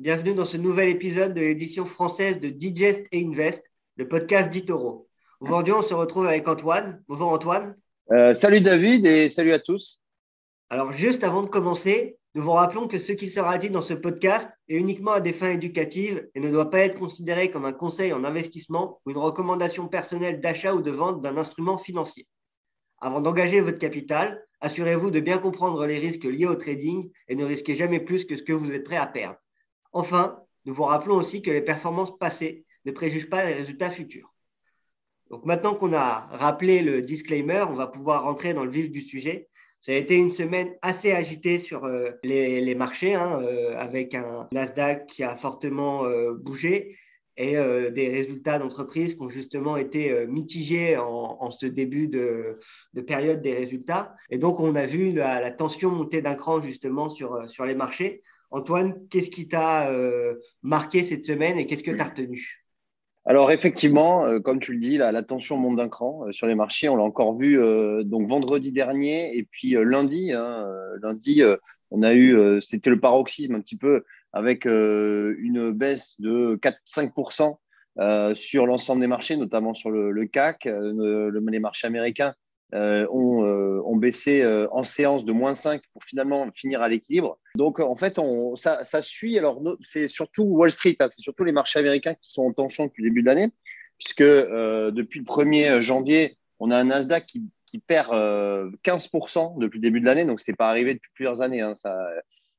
bienvenue 0.00 0.32
dans 0.32 0.46
ce 0.46 0.56
nouvel 0.56 0.88
épisode 0.88 1.34
de 1.34 1.42
l'édition 1.42 1.84
française 1.84 2.40
de 2.40 2.48
Digest 2.48 3.04
et 3.12 3.22
Invest, 3.22 3.62
le 3.96 4.08
podcast 4.08 4.48
d'Itoro. 4.48 5.06
Aujourd'hui, 5.40 5.74
on 5.74 5.82
se 5.82 5.92
retrouve 5.92 6.26
avec 6.26 6.48
Antoine. 6.48 7.02
Bonjour 7.06 7.28
Antoine. 7.28 7.76
Euh, 8.10 8.32
salut 8.32 8.62
David 8.62 9.04
et 9.04 9.28
salut 9.28 9.52
à 9.52 9.58
tous. 9.58 10.00
Alors 10.70 10.94
juste 10.94 11.22
avant 11.22 11.42
de 11.42 11.48
commencer, 11.48 12.16
nous 12.34 12.40
vous 12.40 12.52
rappelons 12.52 12.88
que 12.88 12.98
ce 12.98 13.12
qui 13.12 13.28
sera 13.28 13.58
dit 13.58 13.68
dans 13.68 13.82
ce 13.82 13.92
podcast 13.92 14.48
est 14.68 14.76
uniquement 14.76 15.12
à 15.12 15.20
des 15.20 15.34
fins 15.34 15.50
éducatives 15.50 16.26
et 16.34 16.40
ne 16.40 16.50
doit 16.50 16.70
pas 16.70 16.78
être 16.78 16.98
considéré 16.98 17.50
comme 17.50 17.66
un 17.66 17.74
conseil 17.74 18.14
en 18.14 18.24
investissement 18.24 19.02
ou 19.04 19.10
une 19.10 19.18
recommandation 19.18 19.86
personnelle 19.86 20.40
d'achat 20.40 20.74
ou 20.74 20.80
de 20.80 20.90
vente 20.90 21.20
d'un 21.20 21.36
instrument 21.36 21.76
financier. 21.76 22.26
Avant 23.02 23.20
d'engager 23.20 23.60
votre 23.60 23.78
capital, 23.78 24.42
assurez-vous 24.62 25.10
de 25.10 25.20
bien 25.20 25.36
comprendre 25.36 25.84
les 25.84 25.98
risques 25.98 26.24
liés 26.24 26.46
au 26.46 26.54
trading 26.54 27.10
et 27.28 27.34
ne 27.34 27.44
risquez 27.44 27.74
jamais 27.74 28.00
plus 28.00 28.24
que 28.24 28.38
ce 28.38 28.42
que 28.42 28.54
vous 28.54 28.72
êtes 28.72 28.84
prêt 28.84 28.96
à 28.96 29.06
perdre. 29.06 29.36
Enfin, 29.92 30.42
nous 30.64 30.74
vous 30.74 30.84
rappelons 30.84 31.16
aussi 31.16 31.42
que 31.42 31.50
les 31.50 31.62
performances 31.62 32.16
passées 32.18 32.64
ne 32.84 32.92
préjugent 32.92 33.30
pas 33.30 33.44
les 33.44 33.54
résultats 33.54 33.90
futurs. 33.90 34.34
Donc 35.30 35.44
maintenant 35.44 35.74
qu'on 35.74 35.92
a 35.92 36.26
rappelé 36.30 36.82
le 36.82 37.02
disclaimer, 37.02 37.64
on 37.68 37.74
va 37.74 37.86
pouvoir 37.86 38.24
rentrer 38.24 38.52
dans 38.52 38.64
le 38.64 38.70
vif 38.70 38.90
du 38.90 39.00
sujet. 39.00 39.48
Ça 39.80 39.92
a 39.92 39.94
été 39.94 40.16
une 40.16 40.32
semaine 40.32 40.74
assez 40.82 41.12
agitée 41.12 41.58
sur 41.58 41.84
euh, 41.84 42.10
les, 42.22 42.74
marchés, 42.74 43.14
hein, 43.14 43.40
euh, 43.42 43.74
avec 43.78 44.14
un 44.14 44.46
Nasdaq 44.52 45.06
qui 45.06 45.22
a 45.22 45.36
fortement 45.36 46.04
euh, 46.04 46.34
bougé 46.34 46.96
et 47.36 47.54
des 47.54 48.08
résultats 48.08 48.58
d'entreprise 48.58 49.14
qui 49.14 49.22
ont 49.22 49.30
justement 49.30 49.78
été 49.78 50.26
mitigés 50.26 50.98
en, 50.98 51.50
ce 51.50 51.64
début 51.64 52.06
de, 52.06 52.58
période 53.06 53.40
des 53.40 53.54
résultats. 53.54 54.14
Et 54.28 54.36
donc, 54.36 54.60
on 54.60 54.74
a 54.74 54.84
vu 54.84 55.12
la, 55.12 55.40
la 55.40 55.50
tension 55.50 55.90
monter 55.90 56.20
d'un 56.20 56.34
cran 56.34 56.60
justement 56.60 57.08
sur, 57.08 57.48
sur 57.48 57.64
les 57.64 57.74
marchés. 57.74 58.20
Antoine, 58.50 58.94
qu'est-ce 59.08 59.30
qui 59.30 59.48
t'a 59.48 59.90
euh, 59.90 60.34
marqué 60.62 61.04
cette 61.04 61.24
semaine 61.24 61.58
et 61.58 61.66
qu'est-ce 61.66 61.84
que 61.84 61.92
tu 61.92 62.00
as 62.00 62.04
retenu? 62.04 62.64
Alors 63.24 63.52
effectivement, 63.52 64.24
euh, 64.24 64.40
comme 64.40 64.58
tu 64.58 64.72
le 64.72 64.80
dis, 64.80 64.96
la, 64.96 65.22
tension 65.22 65.56
monte 65.56 65.76
d'un 65.76 65.88
cran 65.88 66.26
euh, 66.26 66.32
sur 66.32 66.46
les 66.46 66.54
marchés. 66.54 66.88
On 66.88 66.96
l'a 66.96 67.04
encore 67.04 67.36
vu 67.36 67.58
donc 68.04 68.28
vendredi 68.28 68.72
dernier 68.72 69.36
et 69.36 69.44
puis 69.44 69.76
lundi. 69.78 70.32
Hein, 70.32 70.66
lundi, 71.00 71.42
on 71.90 72.02
a 72.02 72.14
eu, 72.14 72.60
c'était 72.60 72.90
le 72.90 72.98
paroxysme 72.98 73.54
un 73.54 73.60
petit 73.60 73.76
peu 73.76 74.04
avec 74.32 74.64
une 74.64 75.72
baisse 75.72 76.14
de 76.20 76.58
4-5% 76.62 77.56
sur 78.34 78.66
l'ensemble 78.66 79.00
des 79.00 79.06
marchés, 79.06 79.36
notamment 79.36 79.74
sur 79.74 79.90
le, 79.90 80.26
CAC, 80.26 80.64
le, 80.64 81.30
les 81.30 81.60
marchés 81.60 81.86
américains 81.86 82.34
euh, 82.72 83.04
ont, 83.10 83.44
euh, 83.44 83.82
ont, 83.84 83.96
baissé 83.96 84.42
euh, 84.42 84.68
en 84.70 84.84
séance 84.84 85.24
de 85.24 85.32
moins 85.32 85.56
5 85.56 85.82
pour 85.92 86.04
finalement 86.04 86.46
finir 86.54 86.82
à 86.82 86.88
l'équilibre. 86.88 87.38
Donc, 87.56 87.80
en 87.80 87.96
fait, 87.96 88.20
ça, 88.54 89.02
suit. 89.02 89.36
Alors, 89.38 89.60
c'est 89.82 90.06
surtout 90.06 90.44
Wall 90.44 90.70
Street, 90.70 90.96
hein, 91.00 91.08
c'est 91.10 91.20
surtout 91.20 91.42
les 91.42 91.50
marchés 91.50 91.80
américains 91.80 92.14
qui 92.14 92.30
sont 92.30 92.42
en 92.42 92.52
tension 92.52 92.84
depuis 92.86 93.02
le 93.02 93.08
début 93.08 93.22
de 93.22 93.26
l'année, 93.26 93.48
puisque 93.98 94.22
depuis 94.22 95.18
le 95.18 95.24
1er 95.24 95.80
janvier, 95.80 96.38
on 96.60 96.70
a 96.70 96.76
un 96.76 96.84
Nasdaq 96.84 97.26
qui, 97.26 97.78
perd 97.86 98.12
15% 98.12 99.58
depuis 99.58 99.78
le 99.78 99.82
début 99.82 100.00
de 100.00 100.06
l'année. 100.06 100.24
Donc, 100.24 100.38
ce 100.38 100.44
n'était 100.44 100.56
pas 100.56 100.68
arrivé 100.68 100.94
depuis 100.94 101.10
plusieurs 101.14 101.42
années. 101.42 101.62
Hein, 101.62 101.74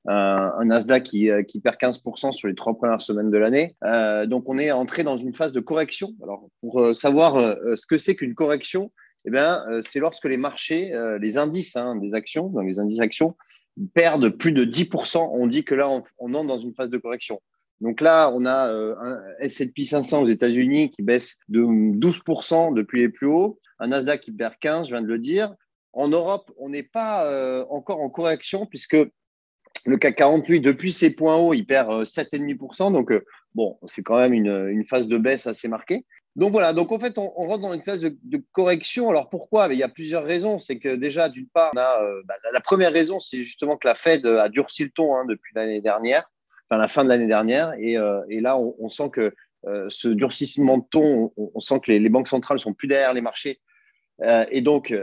un, 0.08 0.66
Nasdaq 0.66 1.04
qui, 1.04 1.62
perd 1.64 1.78
15% 1.78 2.34
sur 2.34 2.50
les 2.50 2.56
trois 2.56 2.76
premières 2.76 3.02
semaines 3.02 3.32
de 3.32 3.38
l'année. 3.38 3.78
Euh, 3.86 4.26
donc, 4.26 4.44
on 4.48 4.58
est 4.58 4.72
entré 4.72 5.04
dans 5.04 5.16
une 5.16 5.34
phase 5.34 5.54
de 5.54 5.62
correction. 5.62 6.14
Alors, 6.22 6.50
pour 6.60 6.94
savoir 6.94 7.56
ce 7.78 7.86
que 7.88 7.98
c'est 7.98 8.16
qu'une 8.16 8.36
correction, 8.36 8.92
eh 9.26 9.30
bien, 9.30 9.64
euh, 9.70 9.82
c'est 9.84 10.00
lorsque 10.00 10.26
les 10.26 10.38
marchés, 10.38 10.94
euh, 10.94 11.20
les 11.20 11.38
indices 11.38 11.76
hein, 11.76 11.96
des 11.96 12.14
actions, 12.14 12.48
dans 12.48 12.62
les 12.62 12.80
indices 12.80 13.00
actions, 13.00 13.36
perdent 13.94 14.30
plus 14.30 14.52
de 14.52 14.66
10%. 14.66 15.30
On 15.32 15.48
dit 15.48 15.64
que 15.64 15.76
là, 15.76 15.90
on, 15.90 16.04
entre 16.34 16.48
dans 16.48 16.60
une 16.60 16.74
phase 16.74 16.90
de 16.90 16.98
correction. 16.98 17.42
Donc 17.80 18.02
là, 18.02 18.32
on 18.34 18.46
a 18.46 18.68
euh, 18.68 18.96
un 19.00 19.22
S&P 19.40 19.86
500 19.86 20.24
aux 20.24 20.28
États-Unis 20.28 20.92
qui 20.92 21.02
baisse 21.02 21.38
de 21.50 21.62
12% 21.62 22.74
depuis 22.74 23.02
les 23.02 23.10
plus 23.10 23.28
hauts, 23.28 23.60
un 23.80 23.88
Nasdaq 23.88 24.22
qui 24.22 24.32
perd 24.32 24.54
15%, 24.62 24.86
je 24.86 24.90
viens 24.90 25.02
de 25.02 25.08
le 25.08 25.20
dire. 25.20 25.54
En 25.94 26.08
Europe, 26.08 26.52
on 26.58 26.70
n'est 26.70 26.84
pas 26.84 27.66
encore 27.70 28.00
en 28.00 28.10
correction 28.10 28.66
puisque 28.66 28.96
le 29.86 29.98
CAC 29.98 30.16
48, 30.16 30.62
depuis 30.62 30.94
ses 30.94 31.10
points 31.10 31.36
hauts, 31.36 31.54
il 31.54 31.66
perd 31.66 32.04
7,5%. 32.04 32.94
Donc, 32.94 33.12
bon, 33.56 33.78
c'est 33.84 34.04
quand 34.04 34.18
même 34.18 34.34
une, 34.34 34.86
phase 34.86 35.08
de 35.08 35.18
baisse 35.18 35.48
assez 35.48 35.68
marquée. 35.68 36.06
Donc 36.38 36.54
voilà, 36.54 36.72
donc 36.72 36.94
en 36.94 37.00
fait, 37.00 37.18
on, 37.18 37.28
rentre 37.28 37.60
dans 37.60 37.74
une 37.74 37.84
phase 37.84 38.02
de, 38.02 38.44
correction. 38.54 39.10
Alors 39.10 39.30
pourquoi? 39.30 39.68
Il 39.72 39.78
y 39.78 39.84
a 39.84 39.90
plusieurs 39.90 40.24
raisons. 40.24 40.60
C'est 40.60 40.80
que 40.80 40.96
déjà, 40.96 41.28
d'une 41.28 41.48
part, 41.48 41.72
euh, 41.76 42.22
bah, 42.26 42.36
la 42.54 42.62
première 42.62 42.94
raison, 42.94 43.20
c'est 43.20 43.44
justement 43.44 43.76
que 43.76 43.88
la 43.88 43.96
Fed 43.96 44.26
a 44.26 44.48
durci 44.48 44.84
le 44.86 44.92
ton 44.92 45.16
hein, 45.16 45.26
depuis 45.28 45.54
l'année 45.56 45.82
dernière, 45.82 46.30
enfin 46.70 46.80
la 46.80 46.88
fin 46.88 47.04
de 47.04 47.10
l'année 47.10 47.28
dernière. 47.28 47.74
Et, 47.80 47.98
euh, 47.98 48.22
là, 48.30 48.58
on, 48.58 48.88
sent 48.88 49.10
que 49.12 49.34
euh, 49.68 49.88
ce 49.90 50.08
durcissement 50.08 50.78
de 50.78 50.86
ton, 50.90 51.34
on, 51.36 51.60
sent 51.60 51.82
que 51.82 51.92
les, 51.92 52.10
banques 52.10 52.30
centrales 52.30 52.60
sont 52.60 52.74
plus 52.74 52.88
derrière 52.88 53.14
les 53.14 53.22
marchés. 53.22 53.60
et 54.52 54.62
donc, 54.62 54.94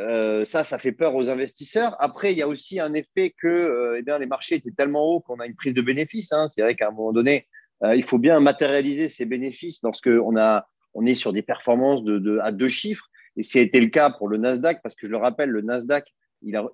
ça, 0.45 0.65
ça 0.65 0.79
fait 0.79 0.93
peur 0.93 1.15
aux 1.15 1.29
investisseurs. 1.29 1.95
Après, 1.99 2.33
il 2.33 2.39
y 2.39 2.43
a 2.43 2.49
aussi 2.49 2.81
un 2.81 2.95
effet 2.95 3.35
que 3.37 3.97
eh 3.99 4.03
bien, 4.03 4.19
les 4.19 4.27
marchés 4.27 4.55
étaient 4.55 4.71
tellement 4.71 5.05
hauts 5.05 5.21
qu'on 5.21 5.41
a 5.41 5.47
une 5.47 5.57
prise 5.57 5.75
de 5.75 5.83
bénéfices. 5.83 6.33
Hein. 6.33 6.49
C'est 6.49 6.63
vrai 6.63 6.75
qu'à 6.75 6.89
un 6.89 6.93
moment 6.93 7.13
donné, 7.13 7.47
il 7.95 8.05
faut 8.05 8.19
bien 8.19 8.41
matérialiser 8.41 9.11
ces 9.11 9.27
bénéfices 9.27 9.81
lorsqu'on 9.83 10.37
a 10.37 10.67
on 10.99 11.07
est 11.07 11.15
sur 11.15 11.33
des 11.33 11.43
performances 11.43 12.03
de, 12.03 12.39
à 12.43 12.51
deux 12.51 12.69
chiffres. 12.69 13.09
Et 13.37 13.45
c'était 13.45 13.79
le 13.79 13.87
cas 13.87 14.11
pour 14.11 14.27
le 14.27 14.37
Nasdaq, 14.37 14.81
parce 14.83 14.97
que 14.97 15.07
je 15.07 15.13
le 15.13 15.17
rappelle, 15.17 15.51
le 15.51 15.63
Nasdaq, 15.63 16.13
il 16.43 16.57
a, 16.57 16.69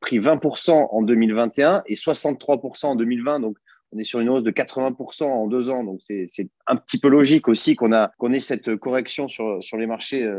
pris 0.00 0.18
20% 0.18 0.88
en 0.90 1.02
2021 1.02 1.82
et 1.86 1.94
63% 1.94 2.86
en 2.86 2.94
2020. 2.94 3.40
Donc, 3.40 3.56
on 3.92 3.98
est 3.98 4.04
sur 4.04 4.20
une 4.20 4.28
hausse 4.28 4.42
de 4.42 4.50
80% 4.50 5.24
en 5.24 5.46
deux 5.46 5.70
ans. 5.70 5.82
Donc, 5.82 6.00
c'est 6.06 6.48
un 6.66 6.76
petit 6.76 6.98
peu 6.98 7.08
logique 7.08 7.48
aussi 7.48 7.74
qu'on 7.74 7.90
qu 7.90 8.34
ait 8.34 8.40
cette 8.40 8.76
correction 8.76 9.28
sur, 9.28 9.62
sur 9.62 9.78
les 9.78 9.86
marchés 9.86 10.30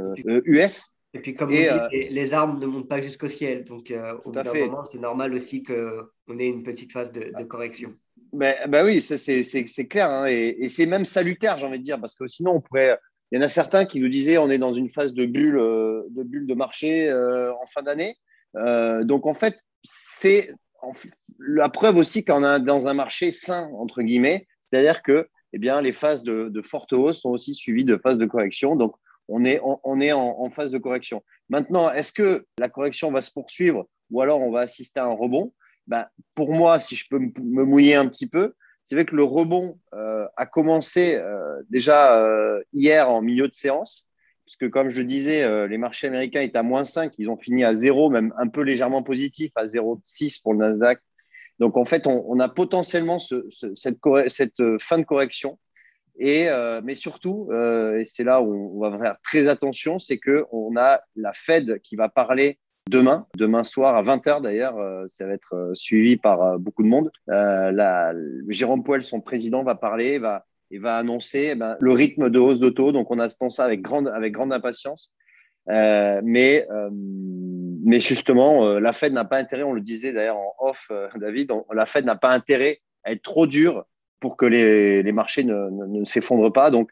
US. 0.46 0.78
Euh, 0.78 1.18
et 1.18 1.19
puis, 1.19 1.34
comme 1.34 1.50
dites, 1.50 1.68
euh, 1.68 1.88
les, 1.91 2.34
armes 2.34 2.59
ne 2.59 2.68
montent 2.68 2.88
pas 2.88 3.01
jusqu'au 3.01 3.28
ciel. 3.28 3.66
Donc, 3.66 3.90
euh, 3.90 4.13
au 4.24 4.31
bout 4.31 4.44
d'un 4.44 4.53
moment, 4.53 4.85
c'est 4.85 5.00
normal 5.00 5.34
aussi 5.34 5.63
qu'on 5.63 6.40
ait 6.40 6.47
une 6.47 6.63
petite 6.63 6.91
phase 6.91 7.12
de, 7.12 7.44
correction. 7.44 7.94
Ben, 8.31 8.56
ben 8.69 8.85
oui, 8.85 9.01
c'est 9.01 9.88
clair. 9.88 10.09
Hein, 10.09 10.28
et, 10.30 10.56
et 10.59 10.69
c'est 10.69 10.85
même 10.85 11.06
salutaire, 11.06 11.57
j'ai 11.57 11.66
envie 11.66 11.80
de 11.80 11.84
dire, 11.84 12.00
parce 12.00 12.16
que 12.16 12.28
sinon, 12.28 12.51
on 12.56 12.62
pourrait 12.62 12.97
il 13.31 13.38
y 13.38 13.40
en 13.40 13.46
a 13.46 13.50
certains 13.50 13.86
qui 13.86 14.00
nous 14.00 14.09
disaient 14.09 14.38
on 14.38 14.50
est 14.50 14.58
dans 14.58 14.74
une 14.74 14.90
phase 14.90 15.14
de 15.14 15.25
bulle 15.25 15.58
euh, 15.58 16.03
de, 16.09 16.24
bulle 16.24 16.47
de 16.47 16.53
marché 16.53 17.09
euh, 17.09 17.53
en 17.53 17.66
fin 17.68 17.81
d'année. 17.81 18.18
Euh, 18.58 19.03
donc 19.03 19.25
en 19.25 19.34
fait, 19.34 19.58
c'est 19.84 20.53
la 21.40 21.69
preuve 21.69 21.97
aussi 21.97 22.25
qu'on 22.25 22.44
est 22.44 22.59
dans 22.59 22.88
un 22.88 22.94
marché 22.94 23.31
sain, 23.31 23.69
entre 23.74 24.02
guillemets, 24.02 24.47
c'est-à-dire 24.59 25.02
que 25.02 25.30
eh 25.53 25.59
bien, 25.59 25.81
les 25.81 25.94
phases 25.94 26.24
de, 26.24 26.62
forte 26.64 26.94
hausse 26.94 27.22
sont 27.22 27.30
aussi 27.30 27.53
suivies 27.53 27.86
de 27.86 27.97
phases 27.97 28.18
de 28.18 28.25
correction. 28.25 28.75
Donc 28.75 28.96
on 29.28 29.46
est, 29.46 29.62
on, 29.63 30.02
est 30.02 30.12
en, 30.12 30.50
phase 30.50 30.72
de 30.72 30.78
correction. 30.78 31.24
Maintenant, 31.50 31.92
est-ce 31.92 32.12
que 32.12 32.46
la 32.58 32.69
correction 32.69 33.12
va 33.12 33.22
se 33.22 33.31
poursuivre 33.31 33.88
ou 34.09 34.22
alors 34.22 34.42
on 34.42 34.52
va 34.52 34.62
assister 34.62 35.00
à 35.00 35.06
un 35.06 35.13
rebond? 35.13 35.53
Ben, 35.88 36.06
Pour 36.36 36.53
moi, 36.53 36.80
si 36.80 36.96
je 36.96 37.06
peux 37.09 37.19
me 37.19 37.63
mouiller 37.63 37.96
un 37.96 38.08
petit 38.08 38.28
peu, 38.28 38.53
c'est 38.91 38.96
vrai 38.96 39.06
que 39.06 39.16
le 39.16 39.24
rebond 39.24 39.79
euh, 39.94 40.28
a 40.35 40.46
commencé 40.46 41.16
euh, 41.16 41.62
déjà 41.69 42.22
euh, 42.22 42.62
hier 42.74 43.09
en 43.09 43.22
milieu 43.22 43.47
de 43.47 43.53
séance, 43.53 44.09
puisque 44.44 44.69
comme 44.69 44.90
je 44.90 45.02
disais, 45.02 45.47
les 45.69 45.78
marchés 45.78 46.07
américains 46.07 46.41
étaient 46.41 46.57
à 46.57 46.62
moins 46.62 46.84
5, 46.84 47.13
ils 47.18 47.30
ont 47.30 47.38
fini 47.38 47.63
à 47.63 47.74
0, 47.74 48.09
même 48.09 48.34
un 48.38 48.50
peu 48.50 48.63
légèrement 48.63 49.01
positif, 49.01 49.53
à 49.56 49.63
0,6 49.63 50.41
pour 50.41 50.51
le 50.51 50.59
Nasdaq. 50.59 51.00
Donc 51.59 51.78
en 51.78 51.85
fait, 51.85 52.06
on, 52.06 52.38
a 52.41 52.50
potentiellement 52.50 53.19
cette, 53.19 54.62
fin 54.81 54.97
de 54.97 55.06
correction. 55.06 55.57
Et, 56.19 56.50
mais 56.84 56.96
surtout, 56.96 57.50
et 57.53 58.03
c'est 58.06 58.25
là 58.25 58.41
où 58.41 58.84
on 58.84 58.90
va 58.90 59.00
faire 59.00 59.16
très 59.24 59.47
attention, 59.47 60.00
c'est 60.00 60.19
qu'on 60.19 60.75
a 60.75 61.00
la 61.16 61.31
Fed 61.31 61.80
qui 61.80 61.96
va 61.96 62.09
parler 62.09 62.59
demain, 62.91 63.25
demain 63.35 63.63
soir 63.63 63.96
à 63.96 64.03
20h 64.03 64.41
d'ailleurs, 64.41 64.78
euh, 64.78 65.06
ça 65.07 65.25
va 65.25 65.34
être 65.34 65.56
euh, 65.56 65.74
suivi 65.74 66.18
par 66.18 66.44
euh, 66.44 66.57
beaucoup 66.57 66.84
de 66.84 66.90
monde. 66.90 67.09
Jérôme 68.50 68.84
Poel, 68.84 69.03
son 69.03 69.22
président, 69.22 69.63
va 69.63 69.75
parler, 69.75 70.19
va, 70.19 70.46
et 70.69 70.77
va 70.77 70.98
annoncer 70.98 71.51
eh 71.54 71.56
ben, 71.56 71.77
le 71.80 71.92
rythme 71.94 72.30
de 72.30 72.38
hausse 72.38 72.60
d'auto. 72.60 72.92
Donc 72.92 73.10
on 73.10 73.18
attend 73.18 73.50
ça 73.50 73.63
avec 73.63 73.81
grande, 73.81 74.10
avec 74.10 74.33
grande 74.33 74.54
impatience. 74.54 75.12
mais, 75.68 76.68
mais 77.83 78.00
justement, 78.00 78.80
la 78.80 78.94
Fed 78.94 79.13
n'a 79.13 79.25
pas 79.25 79.38
intérêt, 79.38 79.63
on 79.63 79.74
le 79.74 79.81
disait 79.81 80.12
d'ailleurs 80.12 80.38
en 80.38 80.54
off, 80.60 80.92
David, 81.15 81.51
la 81.74 81.86
Fed 81.86 82.06
n'a 82.06 82.15
pas 82.15 82.31
intérêt 82.31 82.80
à 83.04 83.12
être 83.13 83.24
trop 83.24 83.48
dure 83.48 83.86
pour 84.19 84.38
que 84.38 84.45
les, 84.45 85.01
les 85.01 85.12
marchés 85.12 85.44
ne, 85.44 85.69
ne, 85.88 86.06
s'effondrent 86.06 86.54
pas. 86.54 86.71
Donc 86.71 86.92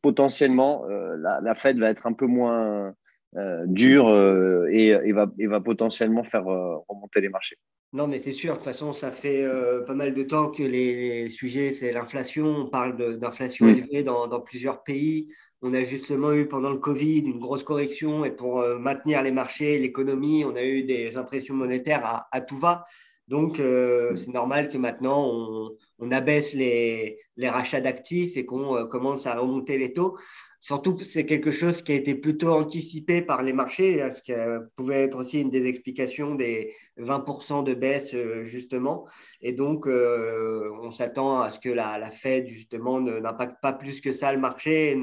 potentiellement, 0.00 0.84
la, 1.18 1.40
la, 1.42 1.54
Fed 1.54 1.78
va 1.78 1.90
être 1.90 2.06
un 2.06 2.12
peu 2.12 2.26
moins 2.26 2.94
euh, 3.36 3.64
dur 3.66 4.08
euh, 4.08 4.66
et, 4.70 5.12
va, 5.12 5.26
va, 5.36 5.60
potentiellement 5.60 6.22
faire 6.22 6.46
euh, 6.46 6.76
remonter 6.88 7.20
les 7.20 7.28
marchés. 7.28 7.56
Non, 7.92 8.06
mais 8.06 8.20
c'est 8.20 8.32
sûr, 8.32 8.52
de 8.52 8.56
toute 8.56 8.64
façon, 8.64 8.92
ça 8.92 9.12
fait 9.12 9.46
pas 9.86 9.94
mal 9.94 10.14
de 10.14 10.22
temps 10.24 10.50
que 10.50 10.64
les, 10.64 11.28
sujets, 11.30 11.72
c'est 11.72 11.92
l'inflation. 11.92 12.46
On 12.46 12.66
parle 12.66 13.18
d'inflation 13.18 13.68
élevée 13.68 14.02
dans, 14.02 14.40
plusieurs 14.40 14.82
pays. 14.82 15.32
On 15.62 15.72
a 15.74 15.80
justement 15.80 16.32
eu 16.32 16.48
pendant 16.48 16.70
le 16.70 16.78
Covid 16.78 17.20
une 17.20 17.38
grosse 17.38 17.62
correction 17.62 18.24
et 18.24 18.32
pour 18.32 18.64
maintenir 18.80 19.22
les 19.22 19.30
marchés, 19.30 19.78
l'économie, 19.78 20.44
on 20.44 20.56
a 20.56 20.64
eu 20.64 20.82
des 20.82 21.16
impressions 21.16 21.54
monétaires 21.54 22.26
à, 22.32 22.40
tout 22.40 22.58
va. 22.58 22.84
Donc, 23.28 23.58
euh, 23.58 24.14
c'est 24.16 24.32
normal 24.32 24.68
que 24.68 24.76
maintenant, 24.76 25.26
on, 25.26 25.76
on 25.98 26.10
abaisse 26.10 26.54
les, 26.54 27.18
les 27.36 27.48
rachats 27.48 27.80
d'actifs 27.80 28.36
et 28.36 28.44
qu'on 28.44 28.76
euh, 28.76 28.84
commence 28.84 29.26
à 29.26 29.38
remonter 29.38 29.78
les 29.78 29.94
taux. 29.94 30.18
Surtout 30.64 30.98
c'est 31.02 31.26
quelque 31.26 31.50
chose 31.50 31.82
qui 31.82 31.92
a 31.92 31.94
été 31.94 32.14
plutôt 32.14 32.48
anticipé 32.54 33.20
par 33.20 33.42
les 33.42 33.52
marchés, 33.52 34.10
ce 34.10 34.22
qui 34.22 34.32
pouvait 34.76 35.02
être 35.02 35.18
aussi 35.18 35.42
une 35.42 35.50
des 35.50 35.66
explications 35.66 36.36
des 36.36 36.72
20% 36.96 37.64
de 37.64 37.74
baisse, 37.74 38.14
euh, 38.14 38.44
justement. 38.44 39.06
Et 39.42 39.52
donc, 39.52 39.86
euh, 39.86 40.70
on 40.80 40.90
s'attend 40.90 41.42
à 41.42 41.50
ce 41.50 41.58
que 41.58 41.68
la, 41.68 42.10
Fed, 42.10 42.46
justement, 42.46 42.98
n'impacte 42.98 43.60
pas 43.60 43.74
plus 43.74 44.00
que 44.00 44.14
ça 44.14 44.32
le 44.32 44.40
marché 44.40 44.96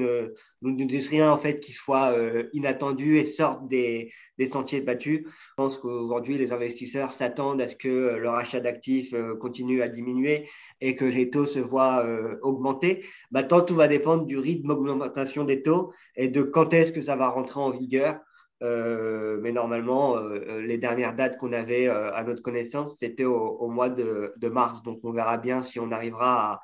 nous 0.62 0.86
dise 0.86 1.08
rien, 1.08 1.30
en 1.30 1.38
fait, 1.38 1.60
qui 1.60 1.72
soit 1.72 2.12
euh, 2.12 2.48
inattendu 2.52 3.16
et 3.18 3.24
sorte 3.24 3.68
des, 3.68 4.12
sentiers 4.50 4.80
battus. 4.80 5.22
Je 5.24 5.54
pense 5.56 5.78
qu'aujourd'hui, 5.78 6.36
les 6.36 6.52
investisseurs 6.52 7.12
s'attendent 7.12 7.60
à 7.60 7.68
ce 7.68 7.76
que 7.76 8.16
leur 8.16 8.34
achat 8.34 8.60
d'actifs 8.60 9.14
continue 9.40 9.82
à 9.82 9.88
diminuer 9.88 10.48
et 10.80 10.96
que 10.96 11.04
les 11.04 11.30
taux 11.30 11.46
se 11.46 11.60
voient 11.60 12.04
augmenter. 12.42 13.04
Maintenant, 13.30 13.60
tout 13.60 13.76
va 13.76 13.86
dépendre 13.86 14.26
du 14.26 14.38
rythme 14.38 14.68
d'augmentation 14.68 15.44
des 15.44 15.62
taux 15.62 15.92
et 16.16 16.28
de 16.28 16.42
quand 16.42 16.74
est-ce 16.74 16.90
que 16.90 17.02
ça 17.02 17.14
va 17.14 17.28
rentrer 17.28 17.60
en 17.60 17.70
vigueur. 17.70 18.18
Euh, 18.62 19.38
mais 19.42 19.50
normalement, 19.50 20.16
euh, 20.16 20.60
les 20.60 20.78
dernières 20.78 21.14
dates 21.14 21.36
qu'on 21.36 21.52
avait 21.52 21.88
euh, 21.88 22.12
à 22.12 22.22
notre 22.22 22.42
connaissance, 22.42 22.96
c'était 22.96 23.24
au, 23.24 23.68
mois 23.68 23.90
de, 23.90 24.32
mars. 24.48 24.82
Donc, 24.82 25.00
on 25.02 25.12
verra 25.12 25.38
bien 25.38 25.62
si 25.62 25.80
on 25.80 25.90
arrivera 25.90 26.52
à, 26.52 26.60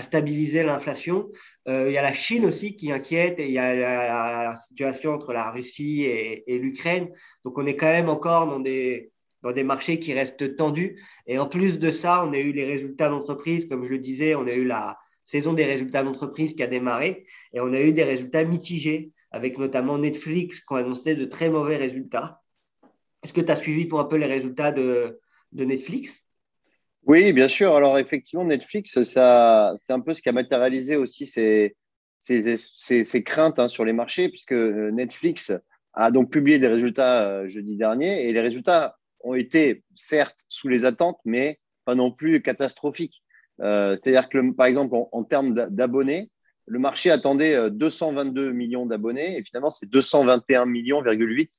stabiliser 0.00 0.62
l'inflation. 0.62 1.28
il 1.66 1.90
y 1.90 1.98
a 1.98 2.02
la 2.02 2.14
Chine 2.14 2.46
aussi 2.46 2.76
qui 2.76 2.90
inquiète 2.90 3.38
et 3.38 3.46
il 3.46 3.52
y 3.52 3.58
a 3.58 3.74
la, 3.74 4.56
situation 4.56 5.12
entre 5.12 5.34
la 5.34 5.50
Russie 5.50 6.04
et, 6.04 6.58
l'Ukraine. 6.58 7.10
Donc, 7.44 7.58
on 7.58 7.66
est 7.66 7.76
quand 7.76 7.92
même 7.92 8.08
encore 8.08 8.46
dans 8.46 8.60
des, 8.60 9.12
dans 9.42 9.52
des 9.52 9.64
marchés 9.64 9.98
qui 9.98 10.14
restent 10.14 10.56
tendus. 10.56 10.98
Et 11.26 11.38
en 11.38 11.46
plus 11.46 11.78
de 11.78 11.90
ça, 11.90 12.24
on 12.24 12.32
a 12.32 12.38
eu 12.38 12.52
les 12.52 12.64
résultats 12.64 13.10
d'entreprise. 13.10 13.66
Comme 13.66 13.84
je 13.84 13.90
le 13.90 13.98
disais, 13.98 14.34
on 14.34 14.46
a 14.46 14.52
eu 14.52 14.64
la, 14.64 14.96
saison 15.24 15.52
des 15.52 15.64
résultats 15.64 16.02
d'entreprise 16.02 16.54
qui 16.54 16.62
a 16.62 16.66
démarré 16.66 17.24
et 17.52 17.60
on 17.60 17.72
a 17.72 17.80
eu 17.80 17.92
des 17.92 18.04
résultats 18.04 18.44
mitigés 18.44 19.12
avec 19.30 19.58
notamment 19.58 19.98
Netflix 19.98 20.60
qui 20.60 20.72
ont 20.72 20.76
annoncé 20.76 21.14
de 21.14 21.24
très 21.24 21.48
mauvais 21.48 21.76
résultats. 21.76 22.42
Est-ce 23.22 23.32
que 23.32 23.40
tu 23.40 23.50
as 23.50 23.56
suivi 23.56 23.86
pour 23.86 24.00
un 24.00 24.04
peu 24.04 24.16
les 24.16 24.26
résultats 24.26 24.72
de 24.72 25.20
Netflix? 25.52 26.22
Oui, 27.06 27.32
bien 27.32 27.48
sûr. 27.48 27.74
Alors 27.74 27.98
effectivement, 27.98 28.44
Netflix, 28.44 29.02
ça, 29.02 29.74
c'est 29.78 29.92
un 29.92 30.00
peu 30.00 30.14
ce 30.14 30.22
qui 30.22 30.28
a 30.28 30.32
matérialisé 30.32 30.96
aussi 30.96 31.26
ces, 31.26 31.76
ces, 32.18 32.56
ces, 32.56 33.22
craintes 33.24 33.58
hein, 33.58 33.68
sur 33.68 33.84
les 33.84 33.92
marchés, 33.92 34.28
puisque 34.28 34.52
euh, 34.52 34.90
Netflix 34.92 35.52
a 35.94 36.10
donc 36.10 36.30
publié 36.30 36.58
des 36.58 36.68
résultats 36.68 37.24
euh, 37.24 37.46
jeudi 37.46 37.76
dernier 37.76 38.28
et 38.28 38.32
les 38.32 38.40
résultats 38.40 38.96
ont 39.20 39.34
été 39.34 39.84
certes 39.94 40.44
sous 40.48 40.68
les 40.68 40.84
attentes, 40.84 41.18
mais 41.24 41.58
pas 41.84 41.94
non 41.94 42.10
plus 42.10 42.42
catastrophiques. 42.42 43.22
Euh, 43.60 43.96
c'est-à-dire 43.96 44.28
que, 44.28 44.52
par 44.52 44.66
exemple, 44.66 44.96
en, 45.12 45.24
termes 45.24 45.54
d'abonnés, 45.54 46.30
le 46.66 46.78
marché 46.78 47.10
attendait 47.10 47.70
222 47.70 48.48
euh, 48.48 48.52
millions 48.52 48.86
d'abonnés 48.86 49.36
et 49.36 49.44
finalement, 49.44 49.70
c'est 49.70 49.88
221 49.88 50.66
millions, 50.66 51.02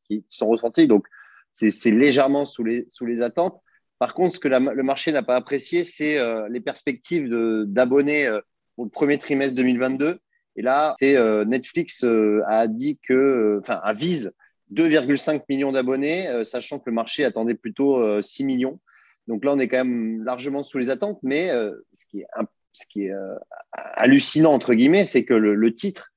qui, 0.07 0.25
sont 0.29 0.47
ressentis. 0.47 0.87
Donc, 0.87 1.05
c'est 1.51 1.91
légèrement 1.91 2.45
sous 2.45 2.63
les, 2.63 2.85
sous 2.89 3.05
les 3.05 3.21
attentes. 3.21 3.61
Par 4.03 4.13
contre, 4.13 4.35
ce 4.35 4.39
que 4.39 4.49
le 4.49 4.83
marché 4.83 5.13
n'a 5.13 5.23
pas 5.23 5.37
apprécié, 5.37 5.85
c'est 5.85 6.17
euh, 6.17 6.49
les 6.49 6.59
perspectives 6.59 7.29
d'abonnés 7.65 8.29
pour 8.75 8.83
le 8.83 8.89
premier 8.89 9.17
trimestre 9.17 9.55
2022. 9.55 10.19
Et 10.57 10.61
là, 10.61 10.95
Netflix 11.01 12.05
a 12.47 12.67
dit 12.67 12.99
que, 13.01 13.59
enfin, 13.61 13.79
avise 13.81 14.33
2,5 14.73 15.43
millions 15.47 15.71
d'abonnés, 15.71 16.27
sachant 16.43 16.79
que 16.79 16.89
le 16.89 16.93
marché 16.93 17.23
attendait 17.23 17.55
plutôt 17.55 18.21
6 18.21 18.43
millions. 18.43 18.79
Donc 19.27 19.45
là, 19.45 19.53
on 19.53 19.59
est 19.59 19.67
quand 19.67 19.77
même 19.77 20.23
largement 20.23 20.63
sous 20.63 20.77
les 20.77 20.89
attentes, 20.89 21.19
mais 21.23 21.49
euh, 21.51 21.71
ce 21.93 22.05
qui 22.05 23.05
est, 23.05 23.11
euh, 23.11 23.35
hallucinant, 23.71 24.51
entre 24.51 24.73
guillemets, 24.73 25.05
c'est 25.05 25.23
que 25.23 25.33
le, 25.33 25.75
titre, 25.75 26.11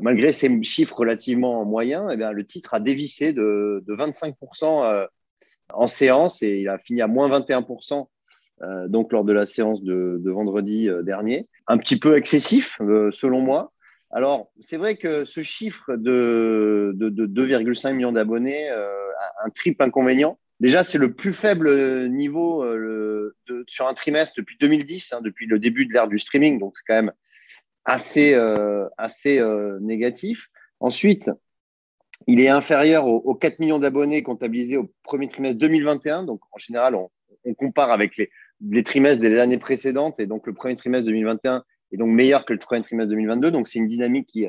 malgré 0.00 0.32
ces 0.32 0.62
chiffres 0.62 0.96
relativement 0.96 1.64
moyens, 1.64 2.08
eh 2.12 2.16
le 2.16 2.44
titre 2.44 2.74
a 2.74 2.80
dévissé 2.80 3.32
de, 3.32 3.82
de 3.86 3.94
25% 3.94 4.84
euh, 4.84 5.06
en 5.74 5.86
séance 5.86 6.42
et 6.42 6.60
il 6.60 6.68
a 6.68 6.78
fini 6.78 7.02
à 7.02 7.06
moins 7.06 7.28
21% 7.28 8.06
donc 8.86 9.12
lors 9.12 9.24
de 9.24 9.32
la 9.32 9.44
séance 9.44 9.82
de, 9.82 10.22
vendredi 10.24 10.88
dernier. 11.02 11.48
Un 11.66 11.78
petit 11.78 11.98
peu 11.98 12.16
excessif, 12.16 12.78
selon 13.10 13.40
moi. 13.40 13.72
Alors, 14.12 14.52
c'est 14.60 14.76
vrai 14.76 14.96
que 14.96 15.24
ce 15.24 15.42
chiffre 15.42 15.96
de, 15.96 16.92
de, 16.94 17.08
de 17.08 17.26
2,5 17.26 17.94
millions 17.94 18.12
d'abonnés 18.12 18.68
a 18.68 18.86
un 19.44 19.50
triple 19.50 19.82
inconvénient 19.82 20.38
Déjà, 20.62 20.84
c'est 20.84 20.98
le 20.98 21.12
plus 21.12 21.32
faible 21.32 22.08
niveau 22.08 22.62
euh, 22.62 23.34
sur 23.66 23.88
un 23.88 23.94
trimestre 23.94 24.34
depuis 24.38 24.56
2010, 24.60 25.12
hein, 25.12 25.20
depuis 25.20 25.46
le 25.46 25.58
début 25.58 25.86
de 25.86 25.92
l'ère 25.92 26.06
du 26.06 26.20
streaming. 26.20 26.60
Donc, 26.60 26.74
c'est 26.76 26.84
quand 26.86 27.02
même 27.02 27.12
assez, 27.84 28.32
euh, 28.34 28.86
assez 28.96 29.40
euh, 29.40 29.80
négatif. 29.80 30.46
Ensuite, 30.78 31.32
il 32.26 32.40
est 32.40 32.48
inférieur 32.48 33.06
aux, 33.06 33.34
4 33.34 33.58
millions 33.58 33.78
d'abonnés 33.78 34.22
comptabilisés 34.22 34.76
au 34.76 34.90
premier 35.02 35.28
trimestre 35.28 35.58
2021. 35.58 36.24
Donc, 36.24 36.40
en 36.52 36.58
général, 36.58 36.94
on, 36.94 37.10
compare 37.54 37.90
avec 37.90 38.16
les, 38.16 38.30
les, 38.60 38.84
trimestres 38.84 39.20
des 39.20 39.38
années 39.38 39.58
précédentes. 39.58 40.20
Et 40.20 40.26
donc, 40.26 40.46
le 40.46 40.54
premier 40.54 40.76
trimestre 40.76 41.06
2021 41.06 41.64
est 41.92 41.96
donc 41.96 42.10
meilleur 42.10 42.44
que 42.44 42.52
le 42.52 42.58
premier 42.58 42.82
trimestre 42.82 43.10
2022. 43.10 43.50
Donc, 43.50 43.68
c'est 43.68 43.78
une 43.78 43.86
dynamique 43.86 44.28
qui 44.28 44.46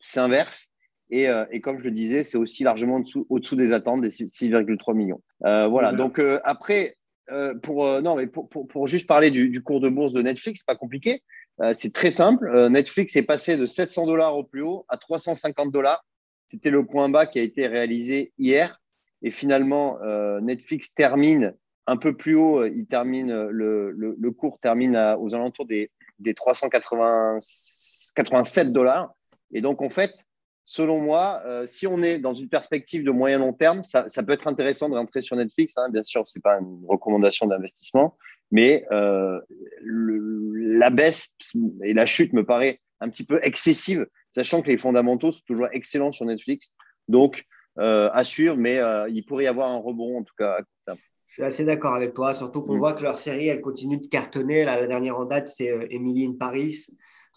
s'inverse. 0.00 0.70
Euh, 1.12 1.46
et, 1.50 1.60
comme 1.60 1.78
je 1.78 1.84
le 1.84 1.90
disais, 1.90 2.24
c'est 2.24 2.38
aussi 2.38 2.64
largement 2.64 3.02
au-dessous 3.28 3.56
des 3.56 3.72
attentes 3.72 4.00
des 4.00 4.08
6,3 4.10 4.94
millions. 4.94 5.22
Euh, 5.44 5.66
voilà. 5.66 5.92
Donc 5.92 6.18
euh, 6.18 6.38
après, 6.44 6.96
pour 7.62 7.84
non, 8.02 8.16
mais 8.16 8.26
pour, 8.26 8.48
pour, 8.48 8.86
juste 8.88 9.06
parler 9.06 9.30
du, 9.30 9.62
cours 9.62 9.80
de 9.80 9.88
bourse 9.88 10.12
de 10.12 10.20
Netflix, 10.20 10.64
pas 10.64 10.74
compliqué. 10.74 11.22
c'est 11.74 11.92
très 11.92 12.10
simple. 12.10 12.68
Netflix 12.68 13.14
est 13.14 13.22
passé 13.22 13.56
de 13.56 13.66
700 13.66 14.06
dollars 14.06 14.36
au 14.36 14.42
plus 14.42 14.62
haut 14.62 14.84
à 14.88 14.96
350 14.96 15.70
dollars. 15.70 16.04
C'était 16.50 16.70
le 16.70 16.84
point 16.84 17.08
bas 17.08 17.26
qui 17.26 17.38
a 17.38 17.42
été 17.42 17.68
réalisé 17.68 18.32
hier. 18.38 18.80
Et 19.22 19.30
finalement, 19.30 19.98
Netflix 20.40 20.92
termine 20.94 21.54
un 21.86 21.96
peu 21.96 22.16
plus 22.16 22.34
haut. 22.34 22.64
Il 22.64 22.86
termine 22.86 23.48
le, 23.50 24.30
cours 24.30 24.58
termine 24.58 24.96
aux 25.20 25.32
alentours 25.34 25.66
des, 25.66 25.92
des 26.18 26.34
387 26.34 28.72
dollars. 28.72 29.14
Et 29.52 29.60
donc 29.60 29.82
en 29.82 29.90
fait, 29.90 30.26
selon 30.70 31.00
moi, 31.00 31.42
euh, 31.46 31.66
si 31.66 31.88
on 31.88 32.00
est 32.02 32.18
dans 32.18 32.32
une 32.32 32.48
perspective 32.48 33.04
de 33.04 33.10
moyen 33.10 33.38
long 33.38 33.52
terme, 33.52 33.82
ça, 33.82 34.04
peut 34.22 34.32
être 34.32 34.46
intéressant 34.46 34.88
de 34.88 34.94
rentrer 34.94 35.22
sur 35.22 35.36
Netflix. 35.36 35.76
Hein. 35.76 35.88
Bien 35.90 36.04
sûr, 36.04 36.28
ce 36.28 36.38
n'est 36.38 36.42
pas 36.42 36.58
une 36.60 36.82
recommandation 36.86 37.46
d'investissement, 37.46 38.16
mais 38.52 38.86
euh, 38.92 39.40
la 39.82 40.90
baisse 40.90 41.30
et 41.82 41.92
la 41.92 42.06
chute 42.06 42.32
me 42.32 42.44
paraît 42.44 42.80
un 43.00 43.08
petit 43.08 43.24
peu 43.24 43.40
excessive, 43.42 44.06
sachant 44.30 44.62
que 44.62 44.68
les 44.68 44.78
fondamentaux 44.78 45.32
sont 45.32 45.42
toujours 45.46 45.68
excellents 45.72 46.12
sur 46.12 46.26
Netflix. 46.26 46.72
Donc, 47.08 47.44
euh, 47.78 48.10
assure, 48.12 48.56
mais 48.56 48.80
il 49.10 49.24
pourrait 49.24 49.44
y 49.44 49.48
avoir 49.48 49.70
un 49.70 49.78
rebond 49.78 50.18
en 50.18 50.22
tout 50.22 50.34
cas 50.36 50.52
à 50.52 50.58
court 50.58 50.66
terme. 50.86 50.98
Je 51.26 51.34
suis 51.34 51.42
assez 51.44 51.64
d'accord 51.64 51.94
avec 51.94 52.12
toi, 52.12 52.34
surtout 52.34 52.60
qu'on 52.60 52.74
mm. 52.74 52.78
voit 52.78 52.92
que 52.94 53.02
leur 53.02 53.18
série, 53.18 53.48
elle 53.48 53.60
continue 53.60 53.98
de 53.98 54.06
cartonner. 54.06 54.64
la 54.64 54.86
dernière 54.86 55.18
en 55.18 55.24
date, 55.24 55.48
c'est 55.48 55.72
Emily 55.90 56.26
in 56.26 56.34
Paris 56.38 56.86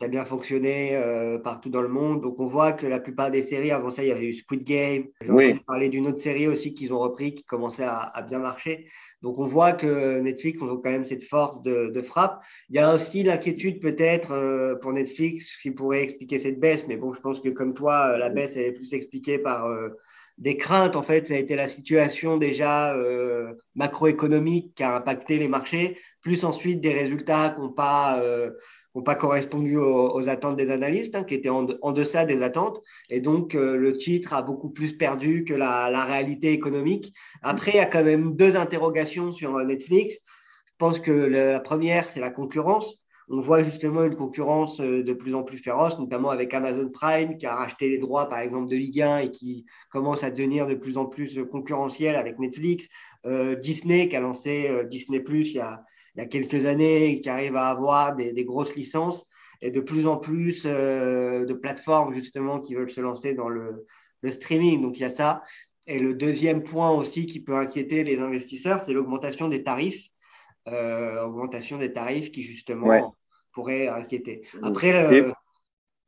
a 0.02 0.08
bien 0.08 0.26
fonctionné 0.26 0.96
euh, 0.96 1.38
partout 1.38 1.70
dans 1.70 1.82
le 1.82 1.88
monde. 1.88 2.22
Donc 2.22 2.40
on 2.40 2.46
voit 2.46 2.74
que 2.74 2.88
la 2.88 3.00
plupart 3.00 3.30
des 3.30 3.42
séries, 3.42 3.72
avant 3.72 3.90
ça, 3.90 4.04
il 4.04 4.10
y 4.10 4.12
avait 4.12 4.26
eu 4.26 4.34
Squid 4.34 4.64
Game. 4.64 5.06
J'ai 5.22 5.32
oui. 5.32 5.60
parler 5.68 5.90
d'une 5.90 6.08
autre 6.08 6.20
série 6.20 6.48
aussi 6.48 6.74
qu'ils 6.74 6.94
ont 6.94 7.00
repris, 7.00 7.36
qui 7.36 7.44
commençait 7.44 7.86
à, 7.86 8.26
bien 8.28 8.40
marcher. 8.40 8.88
Donc 9.22 9.38
on 9.38 9.48
voit 9.48 9.74
que 9.74 10.20
Netflix 10.20 10.62
ont 10.62 10.78
quand 10.78 10.92
même 10.92 11.06
cette 11.06 11.24
force 11.24 11.62
de, 11.62 12.02
frappe. 12.02 12.44
Il 12.70 12.76
y 12.76 12.80
a 12.80 12.94
aussi 12.94 13.24
l'inquiétude 13.24 13.80
peut-être 13.80 14.32
euh, 14.32 14.76
pour 14.76 14.92
Netflix 14.92 15.58
qui 15.58 15.72
pourrait 15.72 16.04
expliquer 16.04 16.40
cette 16.40 16.60
baisse. 16.60 16.86
Mais 16.88 16.98
bon, 16.98 17.14
je 17.14 17.22
pense 17.22 17.40
que 17.40 17.50
comme 17.50 17.74
toi, 17.74 18.18
la 18.18 18.30
baisse 18.30 18.56
elle 18.56 18.66
est 18.66 18.72
plus 18.74 18.94
expliquée 18.94 19.38
par 19.38 19.68
euh, 19.68 19.90
des 20.40 20.58
craintes. 20.58 20.96
En 20.96 21.04
fait, 21.04 21.28
ça 21.28 21.36
a 21.36 21.38
été 21.38 21.56
la 21.56 21.68
situation 21.68 22.38
déjà 22.38 22.98
macroéconomique 23.76 24.74
qui 24.74 24.82
a 24.82 24.96
impacté 24.96 25.38
les 25.38 25.48
marchés, 25.48 25.98
plus 26.22 26.44
ensuite 26.44 26.82
des 26.82 26.94
résultats 26.94 27.52
qui 27.52 27.62
n'ont 27.62 27.72
pas 27.72 28.20
n'ont 28.96 29.04
pas 29.04 29.16
correspondu 29.16 29.78
aux, 29.78 30.30
attentes 30.30 30.56
des 30.56 30.70
analystes, 30.70 31.16
hein, 31.16 31.24
qui 31.24 31.36
étaient 31.36 31.50
en, 31.50 31.64
deçà 31.64 32.26
des 32.26 32.44
attentes. 32.44 32.80
Et 33.10 33.22
donc, 33.22 33.56
euh, 33.56 33.76
le 33.76 33.98
titre 33.98 34.34
a 34.34 34.42
beaucoup 34.42 34.70
plus 34.70 34.96
perdu 34.96 35.44
que 35.46 35.54
la, 35.54 36.06
réalité 36.06 36.52
économique. 36.52 37.14
Après, 37.42 37.72
il 37.72 37.78
y 37.78 37.80
a 37.80 37.86
quand 37.86 38.04
même 38.04 38.36
deux 38.36 38.56
interrogations 38.56 39.32
sur 39.32 39.58
Netflix. 39.66 40.16
Je 40.66 40.74
pense 40.78 41.00
que 41.00 41.12
la 41.12 41.60
première, 41.60 42.10
c'est 42.10 42.20
la 42.20 42.30
concurrence. 42.30 43.03
On 43.30 43.40
voit 43.40 43.64
justement 43.64 44.04
une 44.04 44.16
concurrence 44.16 44.80
euh, 44.82 45.04
de 45.04 45.14
plus 45.14 45.34
en 45.36 45.44
plus 45.44 45.58
féroce, 45.58 45.98
notamment 46.00 46.30
avec 46.30 46.54
Amazon 46.54 46.90
Prime 46.90 47.38
qui 47.38 47.46
a 47.46 47.56
racheté 47.56 47.90
les 47.90 47.98
droits, 47.98 48.30
par 48.30 48.40
exemple, 48.40 48.70
de 48.70 48.76
Ligue 48.76 49.02
1 49.02 49.18
et 49.20 49.32
qui 49.32 49.66
commence 49.90 50.24
à 50.24 50.30
devenir 50.30 50.68
de 50.68 50.76
plus 50.76 50.98
en 50.98 51.06
plus 51.06 51.40
concurrentiel 51.52 52.16
avec 52.16 52.40
Netflix. 52.40 52.88
Euh, 53.26 53.56
Disney 53.56 54.10
qui 54.10 54.16
a 54.16 54.20
lancé 54.20 54.70
Disney 54.90 55.20
Plus 55.20 55.52
il 55.52 55.58
y 55.58 55.60
a, 55.60 55.84
quelques 56.30 56.66
années 56.66 57.22
qui 57.22 57.30
arrivent 57.30 57.56
à 57.56 57.70
avoir 57.70 58.16
des, 58.16 58.46
grosses 58.46 58.76
licences 58.76 59.26
et 59.64 59.72
de 59.72 59.80
plus 59.80 60.06
en 60.08 60.18
plus 60.18 60.64
euh, 60.66 61.46
de 61.46 61.54
plateformes 61.54 62.14
justement 62.14 62.60
qui 62.60 62.76
veulent 62.76 62.92
se 62.92 63.02
lancer 63.02 63.34
dans 63.34 63.50
le, 63.50 63.86
streaming. 64.30 64.82
Donc 64.82 65.00
il 65.00 65.02
y 65.02 65.06
a 65.06 65.10
ça. 65.10 65.42
Et 65.88 66.00
le 66.00 66.14
deuxième 66.14 66.64
point 66.64 66.92
aussi 66.92 67.26
qui 67.26 67.42
peut 67.42 67.56
inquiéter 67.56 68.04
les 68.04 68.20
investisseurs, 68.20 68.80
c'est 68.82 68.94
l'augmentation 68.94 69.50
des 69.50 69.64
tarifs. 69.64 70.08
Augmentation 70.68 71.78
des 71.78 71.94
tarifs 71.94 72.32
qui 72.32 72.44
justement 72.44 73.16
pourrait 73.52 73.88
inquiéter. 73.88 74.44
Après, 74.62 74.92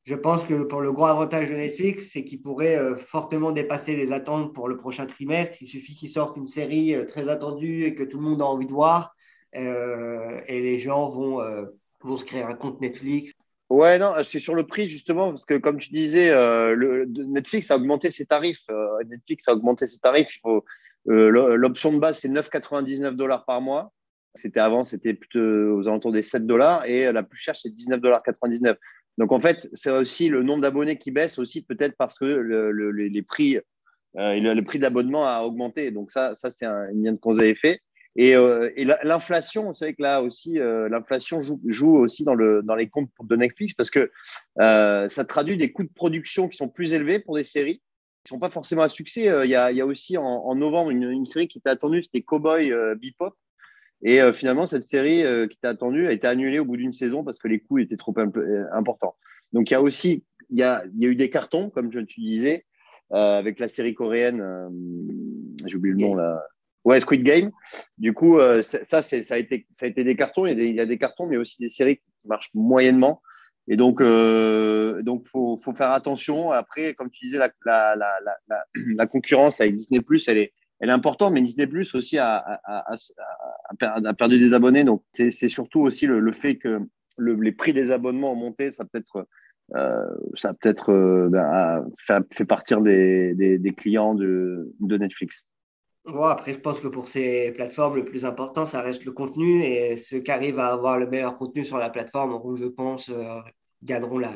je 0.06 0.14
pense 0.14 0.44
que 0.44 0.64
pour 0.64 0.82
le 0.82 0.94
gros 0.94 1.06
avantage 1.06 1.50
de 1.50 1.56
Netflix, 1.56 2.10
c'est 2.12 2.24
qu'il 2.24 2.40
pourrait 2.40 2.78
euh, 2.78 2.96
fortement 2.96 3.52
dépasser 3.52 3.96
les 3.96 4.12
attentes 4.12 4.54
pour 4.54 4.68
le 4.68 4.78
prochain 4.78 5.08
trimestre. 5.08 5.58
Il 5.62 5.68
suffit 5.68 5.96
qu'il 5.96 6.10
sorte 6.10 6.38
une 6.38 6.48
série 6.48 6.94
euh, 6.94 7.06
très 7.06 7.28
attendue 7.28 7.86
et 7.86 7.96
que 7.96 8.04
tout 8.04 8.18
le 8.20 8.24
monde 8.24 8.42
a 8.42 8.46
envie 8.46 8.68
de 8.68 8.72
voir. 8.72 9.16
Euh, 9.56 10.40
et 10.48 10.62
les 10.62 10.78
gens 10.78 11.10
vont, 11.10 11.42
vont 12.02 12.18
se 12.18 12.26
créer 12.26 12.44
un 12.44 12.54
compte 12.54 12.82
Netflix. 12.82 13.32
Ouais, 13.70 13.98
non, 13.98 14.14
c'est 14.24 14.40
sur 14.40 14.54
le 14.54 14.64
prix 14.64 14.88
justement, 14.90 15.30
parce 15.30 15.46
que 15.46 15.56
comme 15.56 15.80
tu 15.80 15.90
disais, 15.92 16.30
le, 16.30 17.06
Netflix 17.06 17.72
a 17.72 17.78
augmenté 17.78 18.12
ses 18.12 18.26
tarifs. 18.26 18.68
Netflix 19.08 19.48
a 19.48 19.54
augmenté 19.54 19.88
ses 19.88 20.00
tarifs. 20.00 20.38
L'option 21.06 21.94
de 21.94 22.00
base, 22.00 22.20
c'est 22.20 22.28
9,99 22.28 23.12
dollars 23.12 23.46
par 23.46 23.62
mois. 23.62 23.94
C'était 24.36 24.60
avant, 24.60 24.84
c'était 24.84 25.14
plutôt 25.14 25.40
aux 25.40 25.88
alentours 25.88 26.12
des 26.12 26.22
7 26.22 26.46
dollars. 26.46 26.86
Et 26.86 27.12
la 27.12 27.24
plus 27.24 27.40
chère, 27.40 27.56
c'est 27.56 27.70
19,99 27.70 28.00
dollars. 28.00 28.24
Donc 29.18 29.32
en 29.32 29.40
fait, 29.40 29.70
c'est 29.74 29.92
aussi 29.92 30.28
le 30.30 30.44
nombre 30.44 30.62
d'abonnés 30.62 30.98
qui 30.98 31.12
baisse 31.12 31.40
aussi 31.40 31.64
peut-être 31.64 31.96
parce 31.98 32.20
que 32.20 32.26
le, 32.26 33.22
prix, 33.22 33.58
euh, 34.18 35.24
a 35.26 35.46
augmenté. 35.46 35.92
Donc 35.92 36.12
ça, 36.12 36.36
ça 36.36 36.52
c'est 36.52 36.66
un 36.66 36.88
lien 36.94 37.14
de 37.14 37.18
cause 37.18 37.40
à 37.40 37.46
effet. 37.46 37.80
Et, 38.18 38.36
euh, 38.36 38.72
et 38.78 38.86
l'inflation, 38.86 39.66
vous 39.66 39.74
savez 39.74 39.94
que 39.94 40.02
là 40.02 40.22
aussi, 40.22 40.58
euh, 40.58 40.88
l'inflation 40.88 41.42
joue, 41.42 41.98
aussi 41.98 42.24
dans, 42.24 42.34
le, 42.34 42.62
dans 42.64 42.76
les 42.76 42.88
comptes 42.88 43.10
de 43.22 43.36
Netflix 43.36 43.74
parce 43.74 43.90
que 43.90 44.10
euh, 44.60 45.10
ça 45.10 45.26
traduit 45.26 45.58
des 45.58 45.74
coûts 45.74 45.84
de 45.84 45.92
production 45.94 46.48
qui 46.48 46.58
sont 46.58 46.70
plus 46.70 46.94
élevés 46.94 47.20
pour 47.20 47.36
des 47.36 47.44
séries 47.44 47.82
qui 48.24 48.30
sont 48.30 48.40
pas 48.40 48.50
forcément 48.50 48.82
à 48.82 48.88
succès. 48.88 49.32
Il 49.44 49.50
y 49.50 49.56
a, 49.56 49.86
aussi 49.86 50.18
en, 50.18 50.24
en 50.24 50.56
novembre 50.56 50.92
une, 50.92 51.04
une, 51.04 51.26
série 51.28 51.48
qui 51.48 51.60
était 51.60 51.70
attendue, 51.70 52.02
c'était 52.02 52.22
Cowboy 52.22 52.74
Bebop 52.96 53.36
et 54.04 54.22
euh, 54.22 54.34
finalement, 54.34 54.66
cette 54.66 54.84
série 54.84 55.24
euh, 55.24 55.48
qui 55.48 55.58
était 55.58 55.68
attendue 55.68 56.08
a 56.08 56.12
été 56.12 56.28
annulée 56.28 56.60
au 56.60 56.66
bout 56.66 56.78
d'une 56.78 56.94
saison 56.94 57.24
parce 57.24 57.38
que 57.38 57.48
les 57.48 57.60
coûts 57.60 57.80
étaient 57.80 57.98
trop 57.98 58.14
euh, 58.18 58.66
importants. 58.74 59.16
Donc, 59.54 59.70
il 59.70 59.74
y 59.74 59.78
a 59.78 59.82
aussi 59.82 60.24
il 60.52 60.60
y 60.60 60.64
a, 60.64 60.84
il 60.94 61.04
y 61.04 61.08
a 61.08 61.10
eu 61.10 61.16
des 61.16 61.30
cartons, 61.30 61.72
comme 61.72 61.90
te 61.90 62.00
disais, 62.00 62.66
avec 63.10 63.60
la 63.60 63.68
série 63.68 63.96
coréenne, 63.96 64.44
j'ai 65.66 65.76
oublié 65.76 65.96
le 65.96 66.02
nom 66.02 66.14
là. 66.14 66.44
Ouais, 66.84 67.00
Squid 67.00 67.24
Game. 67.24 67.50
Du 67.98 68.14
coup, 68.14 68.38
ça, 68.62 69.02
ça, 69.02 69.34
a 69.34 69.38
été, 69.38 69.66
ça 69.72 69.88
a 69.88 69.90
été 69.90 70.04
des 70.04 70.16
cartons. 70.16 70.46
Il 70.46 70.50
y, 70.50 70.80
a 70.80 70.86
des, 70.86 70.94
il 70.94 71.00
cartons, 71.00 71.26
mais 71.26 71.38
aussi 71.38 71.60
des 71.60 71.70
séries 71.70 71.98
qui 71.98 72.04
marchent 72.26 72.52
moyennement. 72.54 73.24
Et 73.68 73.76
donc, 73.76 74.02
euh, 74.02 75.02
donc 75.02 75.26
faut, 75.26 75.58
faut 75.58 75.74
faire 75.74 75.92
attention. 75.92 76.52
Après, 76.52 76.94
comme 76.94 77.10
tu 77.10 77.26
disais, 77.26 77.40
la, 77.40 77.50
la, 77.66 77.96
la, 77.96 78.64
la, 78.76 79.08
concurrence 79.08 79.60
avec 79.60 79.76
Disney 79.76 80.02
Plus, 80.02 80.28
elle 80.28 80.38
est, 80.38 80.54
elle 80.80 80.90
est 80.90 80.94
importante, 80.94 81.34
mais 81.34 81.42
Disney 81.42 81.68
Plus 81.68 81.96
aussi 81.96 82.18
a, 82.18 82.60
a, 82.66 84.14
perdu 84.18 84.40
des 84.40 84.54
abonnés. 84.54 84.84
Donc, 84.84 85.04
c'est 85.14 85.32
surtout 85.32 85.82
aussi 85.82 86.06
le, 86.06 86.32
fait 86.32 86.58
que 86.58 86.80
le, 87.18 87.36
les 87.36 87.52
prix 87.52 87.74
des 87.74 87.92
abonnements 87.92 88.34
ont 88.34 88.38
monté. 88.38 88.72
Ça 88.72 88.86
peut-être 88.86 89.26
euh, 89.74 90.06
peut-être 90.62 90.92
euh, 90.92 91.30
ben, 91.30 91.88
fait, 91.98 92.46
partir 92.46 92.82
des, 92.82 93.74
clients 93.78 94.16
de, 94.16 94.72
de 94.80 94.98
Netflix. 94.98 95.46
Bon, 96.06 96.24
après, 96.24 96.54
je 96.54 96.60
pense 96.60 96.80
que 96.80 96.88
pour 96.88 97.08
ces 97.08 97.52
plateformes, 97.54 97.96
le 97.96 98.06
plus 98.06 98.26
important, 98.26 98.68
ça 98.68 98.82
reste 98.82 99.06
le 99.06 99.12
contenu. 99.12 99.64
Et 99.64 99.98
ceux 99.98 100.20
qui 100.20 100.32
arrivent 100.32 100.60
à 100.60 100.68
avoir 100.68 101.00
le 101.00 101.08
meilleur 101.08 101.36
contenu 101.36 101.66
sur 101.66 101.78
la 101.78 101.90
plateforme, 101.90 102.40
je 102.56 102.66
pense, 102.66 103.10
euh, 103.10 103.40
gagneront 103.82 104.20
la, 104.20 104.32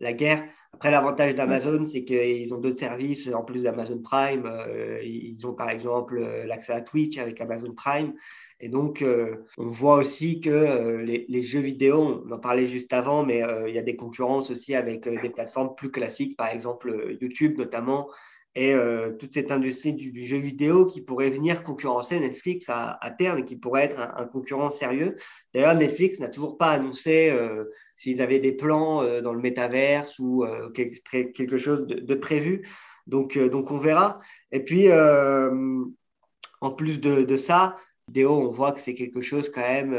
la 0.00 0.12
guerre. 0.12 0.44
Après, 0.76 0.90
l'avantage 0.90 1.34
d'Amazon, 1.34 1.86
c'est 1.86 2.04
qu'ils 2.04 2.52
ont 2.52 2.58
d'autres 2.58 2.80
services 2.80 3.28
en 3.28 3.42
plus 3.42 3.62
d'Amazon 3.62 3.98
Prime. 3.98 4.44
Euh, 4.44 5.00
ils 5.02 5.46
ont 5.46 5.54
par 5.54 5.70
exemple 5.70 6.18
euh, 6.18 6.44
l'accès 6.44 6.74
à 6.74 6.82
Twitch 6.82 7.16
avec 7.16 7.40
Amazon 7.40 7.72
Prime. 7.72 8.12
Et 8.60 8.68
donc, 8.68 9.00
euh, 9.00 9.36
on 9.56 9.70
voit 9.70 9.96
aussi 9.96 10.40
que 10.40 10.98
les, 10.98 11.42
jeux 11.42 11.60
vidéo, 11.60 12.22
on 12.26 12.30
en 12.30 12.38
parlait 12.38 12.66
juste 12.66 12.92
avant, 12.92 13.24
mais 13.24 13.42
il 13.66 13.74
y 13.74 13.78
a 13.78 13.82
des 13.82 13.96
concurrences 13.96 14.50
aussi 14.50 14.74
avec 14.74 15.08
des 15.08 15.30
plateformes 15.30 15.74
plus 15.74 15.90
classiques, 15.90 16.36
par 16.36 16.48
exemple 16.48 17.16
YouTube 17.20 17.58
notamment, 17.58 18.08
et 18.56 18.72
euh, 18.72 19.12
toute 19.12 19.34
cette 19.34 19.52
industrie 19.52 19.92
du, 19.92 20.26
jeu 20.26 20.38
vidéo 20.38 20.86
qui 20.86 21.02
pourrait 21.02 21.28
venir 21.28 21.62
concurrencer 21.62 22.18
Netflix 22.18 22.70
à, 22.70 22.98
terme 23.18 23.40
et 23.40 23.44
qui 23.44 23.54
pourrait 23.54 23.84
être 23.84 24.00
un, 24.00 24.24
concurrent 24.24 24.70
sérieux. 24.70 25.16
D'ailleurs, 25.52 25.74
Netflix 25.74 26.18
n'a 26.20 26.28
toujours 26.28 26.56
pas 26.56 26.70
annoncé 26.70 27.28
euh, 27.30 27.64
s'ils 27.96 28.22
avaient 28.22 28.38
des 28.38 28.52
plans 28.52 29.02
euh, 29.02 29.20
dans 29.20 29.34
le 29.34 29.40
métaverse 29.40 30.18
ou 30.18 30.46
quelque, 30.74 31.58
chose 31.58 31.86
de, 31.86 32.14
prévu. 32.14 32.66
Donc, 33.06 33.38
on 33.38 33.78
verra. 33.78 34.18
Et 34.52 34.64
puis, 34.64 34.88
en 34.90 36.70
plus 36.70 36.98
de, 36.98 37.36
ça, 37.36 37.76
vidéo, 38.08 38.32
on 38.32 38.50
voit 38.50 38.72
que 38.72 38.80
c'est 38.80 38.94
quelque 38.94 39.20
chose 39.20 39.50
quand 39.52 39.60
même 39.60 39.94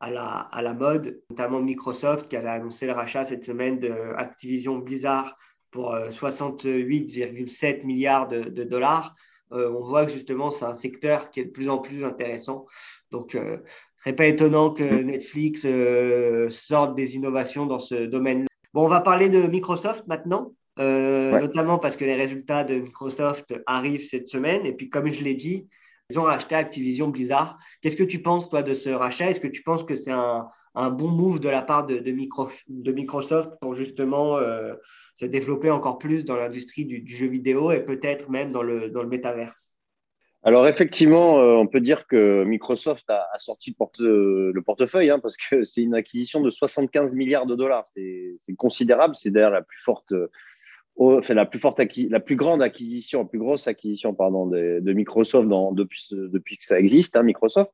à 0.00 0.10
la, 0.10 0.74
mode, 0.74 1.22
notamment 1.30 1.62
Microsoft 1.62 2.28
qui 2.28 2.36
avait 2.36 2.48
annoncé 2.48 2.86
le 2.86 2.92
rachat 2.92 3.24
cette 3.24 3.44
semaine 3.44 3.78
de 3.80 3.90
Activision 4.16 4.78
Blizzard 4.78 5.34
pour 5.74 5.92
68,7 5.92 7.80
euh, 7.80 7.84
milliards 7.84 8.28
de, 8.28 8.62
dollars. 8.62 9.12
Euh, 9.50 9.72
on 9.72 9.80
voit 9.80 10.06
que 10.06 10.12
justement, 10.12 10.52
c'est 10.52 10.64
un 10.66 10.76
secteur 10.76 11.30
qui 11.30 11.40
est 11.40 11.46
de 11.46 11.50
plus 11.50 11.68
en 11.68 11.78
plus 11.78 12.04
intéressant. 12.04 12.64
Donc, 13.10 13.34
euh, 13.34 13.58
ce 13.96 14.08
n'est 14.08 14.14
pas 14.14 14.26
étonnant 14.26 14.70
que 14.70 14.84
Netflix 14.84 15.66
sorte 16.54 16.94
des 16.94 17.16
innovations 17.16 17.66
dans 17.66 17.80
ce 17.80 18.06
domaine. 18.06 18.46
Bon, 18.72 18.84
on 18.84 18.88
va 18.88 19.00
parler 19.00 19.28
de 19.28 19.40
Microsoft 19.48 20.06
maintenant. 20.06 20.52
notamment 20.78 21.78
parce 21.78 21.96
que 21.96 22.04
les 22.04 22.14
résultats 22.14 22.62
de 22.62 22.76
Microsoft 22.76 23.52
arrivent 23.66 24.06
cette 24.06 24.28
semaine. 24.28 24.64
Et 24.66 24.74
puis, 24.74 24.88
comme 24.90 25.08
je 25.08 25.24
l'ai 25.24 25.34
dit, 25.34 25.68
ils 26.08 26.20
ont 26.20 26.24
racheté 26.24 26.54
Activision 26.54 27.08
Blizzard. 27.08 27.58
Qu'est-ce 27.80 27.96
que 27.96 28.04
tu 28.04 28.22
penses, 28.22 28.48
toi, 28.48 28.62
de 28.62 28.76
ce 28.76 28.90
rachat? 28.90 29.30
Est-ce 29.30 29.40
que 29.40 29.48
tu 29.48 29.62
penses 29.64 29.82
que 29.82 29.96
c'est 29.96 30.12
un, 30.12 30.46
bon 30.90 31.08
move 31.08 31.40
de 31.40 31.48
la 31.48 31.62
part 31.62 31.86
de, 31.86 32.10
Microsoft 32.90 33.52
pour 33.60 33.74
justement 33.74 34.36
euh, 34.36 34.74
se 35.16 35.26
développer 35.26 35.70
encore 35.70 35.98
plus 35.98 36.24
dans 36.24 36.36
l'industrie 36.36 36.84
du, 36.84 37.04
jeu 37.06 37.26
vidéo 37.26 37.70
et 37.70 37.80
peut-être 37.80 38.30
même 38.30 38.52
dans 38.52 38.62
le, 38.62 38.90
dans 38.90 39.06
métaverse 39.06 39.72
alors 40.46 40.68
effectivement, 40.68 41.40
euh, 41.40 41.52
on 41.54 41.66
peut 41.66 41.80
dire 41.80 42.06
que 42.06 42.44
Microsoft 42.44 43.08
a, 43.08 43.26
sorti 43.38 43.74
le, 43.98 44.60
portefeuille 44.60 45.08
hein, 45.08 45.18
parce 45.18 45.38
que 45.38 45.64
c'est 45.64 45.80
une 45.80 45.94
acquisition 45.94 46.42
de 46.42 46.50
75 46.50 47.16
milliards 47.16 47.46
de 47.46 47.54
dollars. 47.56 47.86
C'est 47.86 48.36
considérable. 48.58 49.16
C'est 49.16 49.30
d'ailleurs 49.30 49.52
la 49.52 49.62
plus 49.62 49.80
forte 49.80 50.12
fait 51.22 51.34
la 51.34 51.46
plus 51.46 51.58
forte 51.58 51.80
la 52.10 52.20
plus 52.20 52.36
grande 52.36 52.62
acquisition, 52.62 53.22
la 53.22 53.28
plus 53.28 53.38
grosse 53.38 53.66
acquisition 53.66 54.14
pardon 54.14 54.46
de, 54.46 54.92
Microsoft 54.92 55.48
depuis 55.48 56.58
que 56.58 56.64
ça 56.64 56.78
existe, 56.78 57.16
hein, 57.16 57.22
Microsoft. 57.22 57.72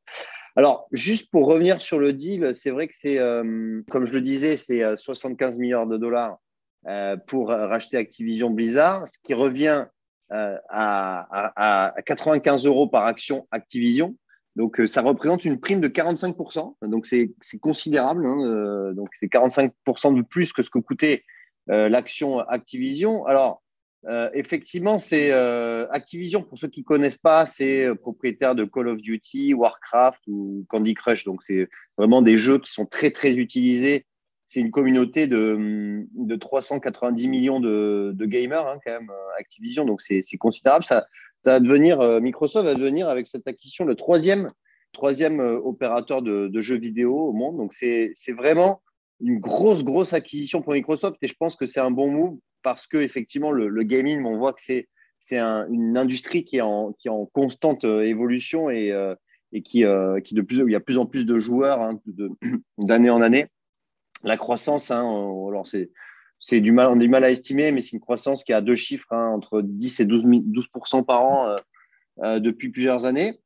Alors 0.56 0.88
juste 0.92 1.30
pour 1.30 1.46
revenir 1.46 1.80
sur 1.80 1.98
le 1.98 2.12
deal, 2.12 2.52
c'est 2.54 2.70
vrai 2.70 2.88
que 2.88 2.96
c'est 2.96 3.18
euh, 3.18 3.82
comme 3.90 4.06
je 4.06 4.12
le 4.12 4.20
disais, 4.20 4.56
c'est 4.56 4.96
75 4.96 5.54
euh, 5.54 5.58
milliards 5.58 5.86
de 5.86 5.96
dollars 5.96 6.38
euh, 6.86 7.16
pour 7.16 7.48
racheter 7.48 7.96
Activision 7.96 8.50
Blizzard, 8.50 9.06
ce 9.06 9.18
qui 9.22 9.34
revient 9.34 9.86
à, 10.32 10.60
à, 10.68 11.92
à, 11.96 12.02
95 12.02 12.64
euros 12.66 12.88
par 12.88 13.04
action 13.06 13.48
Activision. 13.50 14.16
Donc, 14.56 14.80
ça 14.86 15.02
représente 15.02 15.44
une 15.44 15.58
prime 15.58 15.80
de 15.80 15.88
45%. 15.88 16.74
Donc, 16.82 17.06
c'est 17.06 17.32
considérable. 17.60 18.26
Hein, 18.26 18.92
donc, 18.94 19.08
c'est 19.18 19.26
45% 19.26 20.16
de 20.16 20.22
plus 20.22 20.52
que 20.52 20.62
ce 20.62 20.70
que 20.70 20.78
coûtait 20.78 21.24
l'action 21.66 22.38
Activision. 22.38 23.26
Alors, 23.26 23.62
euh, 24.08 24.30
effectivement, 24.32 24.98
c'est 24.98 25.30
euh, 25.30 25.86
Activision, 25.90 26.42
pour 26.42 26.58
ceux 26.58 26.68
qui 26.68 26.80
ne 26.80 26.84
connaissent 26.84 27.18
pas, 27.18 27.44
c'est 27.44 27.94
propriétaire 27.96 28.54
de 28.54 28.64
Call 28.64 28.88
of 28.88 29.02
Duty, 29.02 29.52
Warcraft 29.54 30.20
ou 30.26 30.64
Candy 30.68 30.94
Crush. 30.94 31.24
Donc, 31.24 31.42
c'est 31.42 31.68
vraiment 31.98 32.22
des 32.22 32.36
jeux 32.36 32.58
qui 32.58 32.72
sont 32.72 32.86
très, 32.86 33.10
très 33.10 33.34
utilisés. 33.34 34.06
C'est 34.46 34.60
une 34.60 34.70
communauté 34.70 35.26
de, 35.26 36.06
de 36.14 36.36
390 36.36 37.28
millions 37.28 37.60
de, 37.60 38.14
gamers, 38.20 38.66
hein, 38.66 38.78
quand 38.84 38.92
même, 38.92 39.10
Activision. 39.38 39.84
Donc, 39.84 40.00
c'est 40.00 40.22
considérable. 40.38 40.84
Ça, 40.84 41.06
ça 41.42 41.52
va 41.52 41.60
devenir, 41.60 42.20
Microsoft 42.20 42.64
va 42.64 42.74
devenir, 42.74 43.08
avec 43.08 43.28
cette 43.28 43.46
acquisition, 43.46 43.84
le 43.84 43.94
troisième, 43.94 44.48
troisième 44.92 45.40
opérateur 45.40 46.22
de, 46.22 46.48
de 46.48 46.60
jeux 46.60 46.78
vidéo 46.78 47.16
au 47.16 47.32
monde. 47.32 47.58
Donc, 47.58 47.74
c'est 47.74 48.14
vraiment 48.36 48.82
une 49.20 49.38
grosse, 49.38 49.84
grosse 49.84 50.14
acquisition 50.14 50.62
pour 50.62 50.72
Microsoft 50.72 51.16
et 51.22 51.28
je 51.28 51.34
pense 51.38 51.54
que 51.54 51.66
c'est 51.66 51.80
un 51.80 51.90
bon 51.90 52.10
move 52.10 52.38
parce 52.62 52.86
que 52.86 52.98
effectivement 52.98 53.52
le, 53.52 53.82
gaming, 53.82 54.24
on 54.24 54.36
voit 54.36 54.52
que 54.52 54.60
c'est 54.62 54.88
une 55.38 55.96
industrie 55.96 56.44
qui 56.44 56.56
est 56.56 56.60
en, 56.60 56.94
constante 57.32 57.84
euh, 57.84 58.02
évolution 58.02 58.70
et, 58.70 58.92
euh, 58.92 59.14
euh, 59.54 60.20
qui 60.20 60.34
de 60.34 60.42
plus, 60.42 60.62
il 60.66 60.72
y 60.72 60.76
a 60.76 60.80
plus 60.80 60.98
en 60.98 61.06
plus 61.06 61.26
de 61.26 61.38
joueurs 61.38 61.80
hein, 61.80 62.00
d'année 62.78 63.10
en 63.10 63.22
année. 63.22 63.46
La 64.22 64.36
croissance, 64.36 64.90
hein, 64.90 65.02
alors 65.02 65.66
c'est, 65.66 66.60
du 66.60 66.72
mal, 66.72 66.88
on 66.88 66.96
a 66.96 66.98
du 66.98 67.08
mal 67.08 67.24
à 67.24 67.30
estimer, 67.30 67.72
mais 67.72 67.80
c'est 67.80 67.92
une 67.92 68.00
croissance 68.00 68.44
qui 68.44 68.52
a 68.52 68.60
deux 68.60 68.74
chiffres, 68.74 69.12
hein, 69.12 69.28
entre 69.28 69.62
10 69.62 70.00
et 70.00 70.04
12, 70.04 70.24
12 70.26 70.68
par 71.06 71.24
an 71.24 71.56
depuis 72.38 72.68
plusieurs 72.68 73.06
années. 73.06 73.40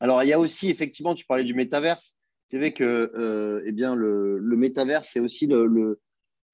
Alors, 0.00 0.22
il 0.22 0.28
y 0.28 0.32
a 0.32 0.38
aussi, 0.38 0.68
effectivement, 0.68 1.14
tu 1.14 1.24
parlais 1.24 1.44
du 1.44 1.54
métaverse 1.54 2.18
c'est 2.48 2.56
vrai 2.56 2.72
que 2.72 3.62
eh 3.66 3.72
bien, 3.72 3.94
le, 3.94 4.38
le 4.38 4.56
métavers, 4.56 5.04
c'est 5.04 5.20
aussi 5.20 5.46
le, 5.46 6.00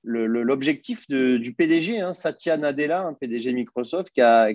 l'objectif 0.04 1.06
du 1.08 1.54
PDG, 1.56 2.00
hein, 2.00 2.12
Satya 2.12 2.56
Nadella, 2.56 3.14
PDG 3.20 3.52
Microsoft, 3.52 4.10
qui 4.10 4.20
a, 4.20 4.54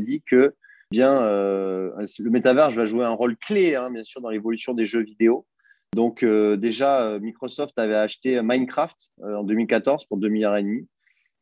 dit 0.00 0.22
que 0.26 0.54
bien, 0.90 1.20
le 1.20 2.30
métaverse 2.30 2.74
va 2.74 2.86
jouer 2.86 3.04
un 3.04 3.12
rôle 3.12 3.36
clé, 3.36 3.76
hein, 3.76 3.90
bien 3.90 4.04
sûr, 4.04 4.20
dans 4.20 4.30
l'évolution 4.30 4.74
des 4.74 4.86
jeux 4.86 5.02
vidéo. 5.02 5.46
Donc 5.94 6.24
déjà, 6.24 7.18
Microsoft 7.20 7.78
avait 7.78 7.94
acheté 7.94 8.40
Minecraft 8.42 8.96
en 9.22 9.44
2014 9.44 10.06
pour 10.06 10.18
2 10.18 10.28
milliards 10.28 10.56
et 10.56 10.62
demi. 10.62 10.88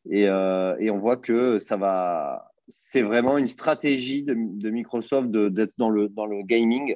Et, 0.09 0.29
on 0.29 0.99
voit 0.99 1.17
que 1.17 1.59
ça 1.59 1.77
va, 1.77 2.51
c'est 2.67 3.01
vraiment 3.01 3.37
une 3.37 3.47
stratégie 3.47 4.23
de, 4.23 4.33
Microsoft 4.69 5.29
d'être 5.29 5.73
dans 5.77 5.89
le, 5.89 6.09
dans 6.09 6.25
le 6.25 6.43
gaming. 6.43 6.95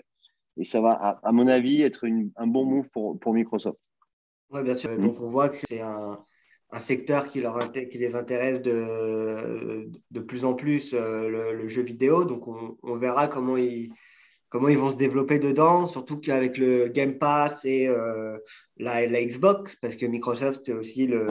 Et 0.57 0.63
ça 0.63 0.81
va, 0.81 1.19
à, 1.24 1.31
mon 1.31 1.48
avis, 1.48 1.81
être 1.81 2.05
un 2.36 2.48
bon 2.48 2.65
move 2.65 2.89
pour 2.89 3.33
Microsoft. 3.33 3.79
Oui, 4.53 4.62
bien 4.62 4.75
sûr. 4.75 4.95
Donc, 4.98 5.19
on 5.19 5.27
voit 5.27 5.50
que 5.50 5.57
c'est 5.67 5.81
un, 5.81 6.19
un, 6.72 6.79
secteur 6.79 7.27
qui, 7.27 7.41
leur, 7.41 7.72
qui 7.72 7.98
les 7.98 8.15
intéresse 8.15 8.62
de, 8.62 9.89
de 10.12 10.19
plus 10.19 10.45
en 10.45 10.53
plus, 10.53 10.93
euh, 10.93 11.53
le, 11.53 11.67
jeu 11.67 11.81
vidéo. 11.81 12.24
Donc, 12.24 12.48
on, 12.48 12.77
on, 12.83 12.95
verra 12.95 13.27
comment 13.27 13.57
ils, 13.57 13.91
comment 14.50 14.67
ils 14.67 14.77
vont 14.77 14.91
se 14.91 14.98
développer 14.98 15.39
dedans, 15.39 15.88
surtout 15.88 16.19
qu'avec 16.19 16.60
le 16.60 16.88
Game 16.88 17.17
Pass 17.17 17.65
et 17.65 17.88
euh, 17.88 18.38
la, 18.77 19.07
la, 19.07 19.24
Xbox, 19.24 19.75
parce 19.77 19.95
que 19.95 20.05
Microsoft, 20.05 20.62
c'est 20.65 20.74
aussi 20.74 21.07
le, 21.07 21.27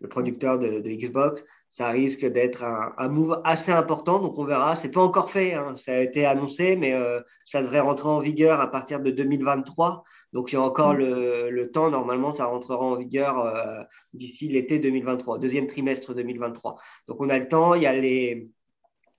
le 0.00 0.08
producteur 0.08 0.58
de, 0.58 0.80
de, 0.80 0.90
Xbox 0.90 1.44
ça 1.74 1.88
risque 1.88 2.24
d'être 2.24 2.62
un, 2.62 3.08
move 3.08 3.40
assez 3.42 3.72
important. 3.72 4.20
Donc 4.20 4.38
on 4.38 4.44
verra. 4.44 4.76
C'est 4.76 4.90
pas 4.90 5.02
encore 5.02 5.28
fait. 5.28 5.54
Hein. 5.54 5.74
Ça 5.76 5.94
a 5.94 5.98
été 5.98 6.24
annoncé, 6.24 6.76
mais 6.76 6.94
euh, 6.94 7.20
ça 7.46 7.62
devrait 7.62 7.80
rentrer 7.80 8.08
en 8.08 8.20
vigueur 8.20 8.60
à 8.60 8.70
partir 8.70 9.00
de 9.00 9.10
2023. 9.10 10.04
Donc 10.32 10.52
il 10.52 10.54
y 10.54 10.58
a 10.58 10.62
encore 10.62 10.94
mm. 10.94 10.98
le, 10.98 11.70
temps. 11.72 11.90
Normalement, 11.90 12.32
ça 12.32 12.44
rentrera 12.46 12.84
en 12.84 12.94
vigueur 12.94 13.40
euh, 13.40 13.82
d'ici 14.12 14.46
l'été 14.46 14.78
2023, 14.78 15.40
deuxième 15.40 15.66
trimestre 15.66 16.14
2023. 16.14 16.76
Donc 17.08 17.20
on 17.20 17.28
a 17.28 17.38
le 17.38 17.48
temps. 17.48 17.74
Il 17.74 17.82
y 17.82 17.86
a 17.86 17.92
les 17.92 18.48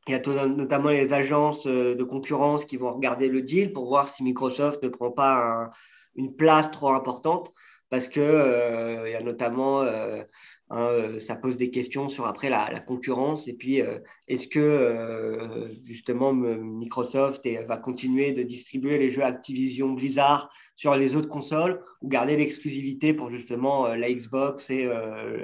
il 0.08 0.14
y 0.14 0.16
a 0.16 0.46
notamment 0.46 0.90
les 0.90 1.12
agences 1.12 1.68
euh, 1.68 1.94
de 1.94 2.04
concurrence 2.06 2.64
qui 2.64 2.78
vont 2.78 2.94
regarder 2.94 3.28
le 3.28 3.42
deal 3.42 3.74
pour 3.74 3.88
voir 3.88 4.08
si 4.08 4.24
Microsoft 4.24 4.82
ne 4.82 4.88
prend 4.88 5.12
pas 5.12 5.72
une 6.16 6.34
place 6.34 6.72
trop 6.72 6.92
importante 6.92 7.52
parce 7.96 8.10
que 8.10 9.06
il 9.08 9.12
y 9.12 9.16
a 9.16 9.22
notamment 9.22 9.86
Hein, 10.72 10.88
euh, 10.90 11.20
ça 11.20 11.36
pose 11.36 11.58
des 11.58 11.70
questions 11.70 12.10
sur 12.10 12.26
après 12.26 12.50
la, 12.50 12.80
concurrence 12.80 13.48
et 13.48 13.54
puis 13.54 13.82
euh, 13.82 14.00
est-ce 14.28 14.48
que 14.48 14.60
euh, 14.60 15.72
justement 15.84 16.34
Microsoft 16.34 17.48
va 17.68 17.78
continuer 17.78 18.34
de 18.34 18.42
distribuer 18.42 18.98
les 18.98 19.12
jeux 19.12 19.24
Activision 19.24 19.92
Blizzard 19.92 20.50
sur 20.76 20.96
les 20.96 21.16
autres 21.16 21.30
consoles 21.30 21.84
ou 22.02 22.08
garder 22.08 22.36
l'exclusivité 22.36 23.14
pour 23.14 23.30
justement 23.30 23.90
la 23.90 24.12
Xbox 24.12 24.72
et 24.72 24.90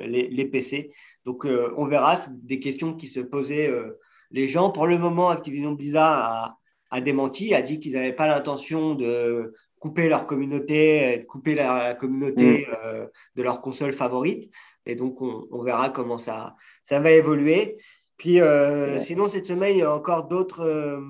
les, 0.08 0.46
PC. 0.46 0.92
Donc 1.26 1.46
on 1.46 1.86
verra, 1.86 2.20
des 2.32 2.60
questions 2.60 2.96
qui 2.96 3.08
se 3.08 3.20
posaient 3.20 3.72
les 4.32 4.48
gens. 4.48 4.72
Pour 4.72 4.88
le 4.88 4.98
moment, 4.98 5.30
Activision 5.30 5.72
Blizzard 5.74 6.58
a, 6.90 7.02
démenti, 7.02 7.54
a 7.54 7.62
dit 7.62 7.80
qu'ils 7.80 7.94
n'avaient 7.94 8.14
pas 8.14 8.28
l'intention 8.28 8.96
de 8.96 9.54
couper 9.82 10.08
leur 10.08 10.28
communauté, 10.28 11.26
couper 11.28 11.56
la, 11.56 11.96
communauté 11.96 12.68
mm. 12.68 13.08
de 13.36 13.44
leur 13.44 13.62
console 13.62 13.94
favorite. 13.94 14.50
Et 14.86 14.96
donc, 14.96 15.22
on, 15.22 15.64
verra 15.64 15.90
comment 15.90 16.18
ça, 16.18 16.56
ça 16.84 17.00
va 17.00 17.12
évoluer. 17.12 17.78
Puis, 18.18 18.40
euh, 18.40 19.00
sinon, 19.00 19.28
cette 19.28 19.48
semaine, 19.48 19.76
il 19.76 19.80
y 19.80 19.84
a 19.84 19.94
encore 19.94 20.28
d'autres 20.28 20.62
euh, 20.62 21.02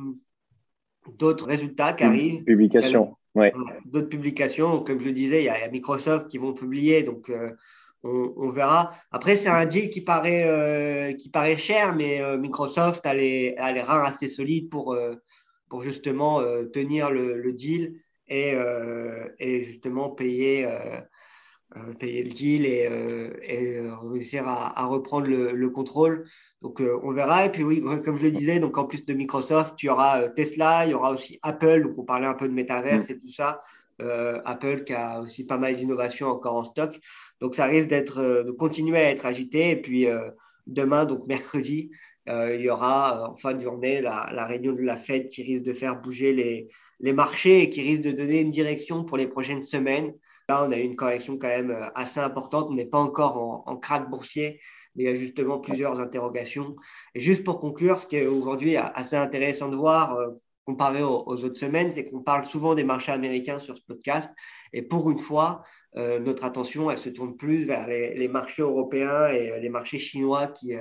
d'autres 1.17 1.45
résultats 1.45 1.93
qui 1.93 2.05
arrivent. 2.05 2.43
Publications, 2.45 3.17
ouais. 3.35 3.53
D'autres 3.85 4.09
publications. 4.09 4.81
Comme 4.81 5.01
je 5.01 5.05
le 5.05 5.11
disais, 5.11 5.41
il 5.41 5.45
y, 5.45 5.49
a, 5.49 5.69
Microsoft 5.69 6.27
qui 6.29 6.37
vont 6.37 6.53
publier. 6.53 7.03
Donc, 7.03 7.29
euh, 7.29 7.51
on, 8.03 8.49
verra. 8.49 8.91
Après, 9.11 9.35
c'est 9.35 9.49
un 9.49 9.65
deal 9.65 9.89
qui 9.89 10.01
paraît, 10.01 11.15
qui 11.19 11.29
paraît 11.29 11.57
cher, 11.57 11.95
mais 11.95 12.19
Microsoft 12.37 13.05
a 13.05 13.13
les, 13.13 13.53
a 13.59 13.71
les, 13.71 13.81
reins 13.81 14.03
assez 14.03 14.27
solides 14.27 14.69
pour, 14.69 14.97
pour 15.69 15.83
justement 15.83 16.41
tenir 16.73 17.11
le, 17.11 17.37
le, 17.37 17.53
deal 17.53 18.01
et, 18.31 18.55
et 19.39 19.61
justement 19.61 20.09
payer 20.09 20.67
euh, 21.77 21.93
payer 21.93 22.23
le 22.23 22.31
deal 22.31 22.65
et, 22.65 22.85
euh, 22.85 23.29
euh, 23.49 23.95
réussir 24.03 24.45
à, 24.45 24.85
reprendre 24.87 25.27
le, 25.27 25.69
contrôle. 25.69 26.27
Donc, 26.61 26.81
on 26.81 27.11
verra. 27.13 27.45
Et 27.45 27.49
puis, 27.49 27.63
oui, 27.63 27.81
comme 28.03 28.17
je 28.17 28.23
le 28.23 28.31
disais, 28.31 28.59
donc 28.59 28.77
en 28.77 28.83
plus 28.83 29.05
de 29.05 29.13
Microsoft, 29.13 29.81
il 29.81 29.85
y 29.85 29.89
aura 29.89 30.27
Tesla, 30.29 30.85
il 30.85 30.91
y 30.91 30.93
aura 30.93 31.11
aussi 31.11 31.39
Apple. 31.43 31.83
Donc, 31.83 31.97
on 31.97 32.03
parlait 32.03 32.27
un 32.27 32.33
peu 32.33 32.47
de 32.49 32.53
métaverse 32.53 33.09
et 33.09 33.17
tout 33.17 33.29
ça. 33.29 33.61
Apple 34.45 34.83
qui 34.83 34.93
a 34.93 35.21
aussi 35.21 35.45
pas 35.45 35.57
mal 35.57 35.75
d'innovations 35.75 36.27
encore 36.27 36.55
en 36.55 36.63
stock. 36.63 36.99
Donc, 37.39 37.55
ça 37.55 37.65
risque 37.65 37.87
d'être, 37.87 38.21
de 38.21 38.51
continuer 38.51 38.97
à 38.97 39.09
être 39.11 39.25
agité. 39.25 39.69
Et 39.69 39.75
puis, 39.75 40.07
demain, 40.67 41.05
donc 41.05 41.25
mercredi, 41.25 41.91
il 42.27 42.61
y 42.61 42.69
aura 42.69 43.31
en 43.31 43.35
fin 43.35 43.53
de 43.53 43.61
journée 43.61 44.01
la, 44.01 44.45
réunion 44.45 44.73
de 44.73 44.81
la 44.81 44.95
Fed 44.95 45.29
qui 45.29 45.43
risque 45.43 45.63
de 45.63 45.73
faire 45.73 45.99
bouger 45.99 46.33
les, 46.33 46.67
les 46.99 47.13
marchés 47.13 47.63
et 47.63 47.69
qui 47.69 47.81
risque 47.81 48.01
de 48.01 48.11
donner 48.11 48.41
une 48.41 48.51
direction 48.51 49.03
pour 49.03 49.17
les 49.17 49.27
prochaines 49.27 49.63
semaines. 49.63 50.13
Là, 50.47 50.65
on 50.65 50.71
a 50.71 50.77
eu 50.77 50.81
une 50.81 50.95
correction 50.95 51.37
quand 51.37 51.47
même 51.47 51.71
euh, 51.71 51.87
assez 51.95 52.19
importante. 52.19 52.67
On 52.69 52.73
n'est 52.73 52.85
pas 52.85 52.99
encore 52.99 53.37
en, 53.37 53.63
en 53.65 53.99
boursier, 54.09 54.59
mais 54.95 55.03
il 55.03 55.07
y 55.07 55.09
a 55.09 55.15
justement 55.15 55.59
plusieurs 55.59 55.99
interrogations. 55.99 56.75
Et 57.15 57.21
juste 57.21 57.43
pour 57.43 57.59
conclure, 57.59 57.99
ce 57.99 58.05
qui 58.05 58.17
est 58.17 58.27
aujourd'hui 58.27 58.77
assez 58.77 59.15
intéressant 59.15 59.69
de 59.69 59.75
voir, 59.75 60.15
euh, 60.15 60.29
comparé 60.71 61.03
aux, 61.03 61.43
autres 61.43 61.59
semaines, 61.59 61.91
c'est 61.91 62.09
qu'on 62.09 62.21
parle 62.21 62.45
souvent 62.45 62.75
des 62.75 62.83
marchés 62.83 63.11
américains 63.11 63.59
sur 63.59 63.77
ce 63.77 63.83
podcast. 63.83 64.29
Et 64.73 64.81
pour 64.81 65.11
une 65.11 65.19
fois, 65.19 65.63
euh, 65.97 66.19
notre 66.19 66.45
attention, 66.45 66.89
elle 66.89 66.97
se 66.97 67.09
tourne 67.09 67.35
plus 67.35 67.65
vers 67.65 67.87
les, 67.87 68.27
marchés 68.27 68.61
européens 68.61 69.27
et 69.27 69.59
les 69.59 69.69
marchés 69.69 69.99
chinois 69.99 70.47
qui, 70.47 70.73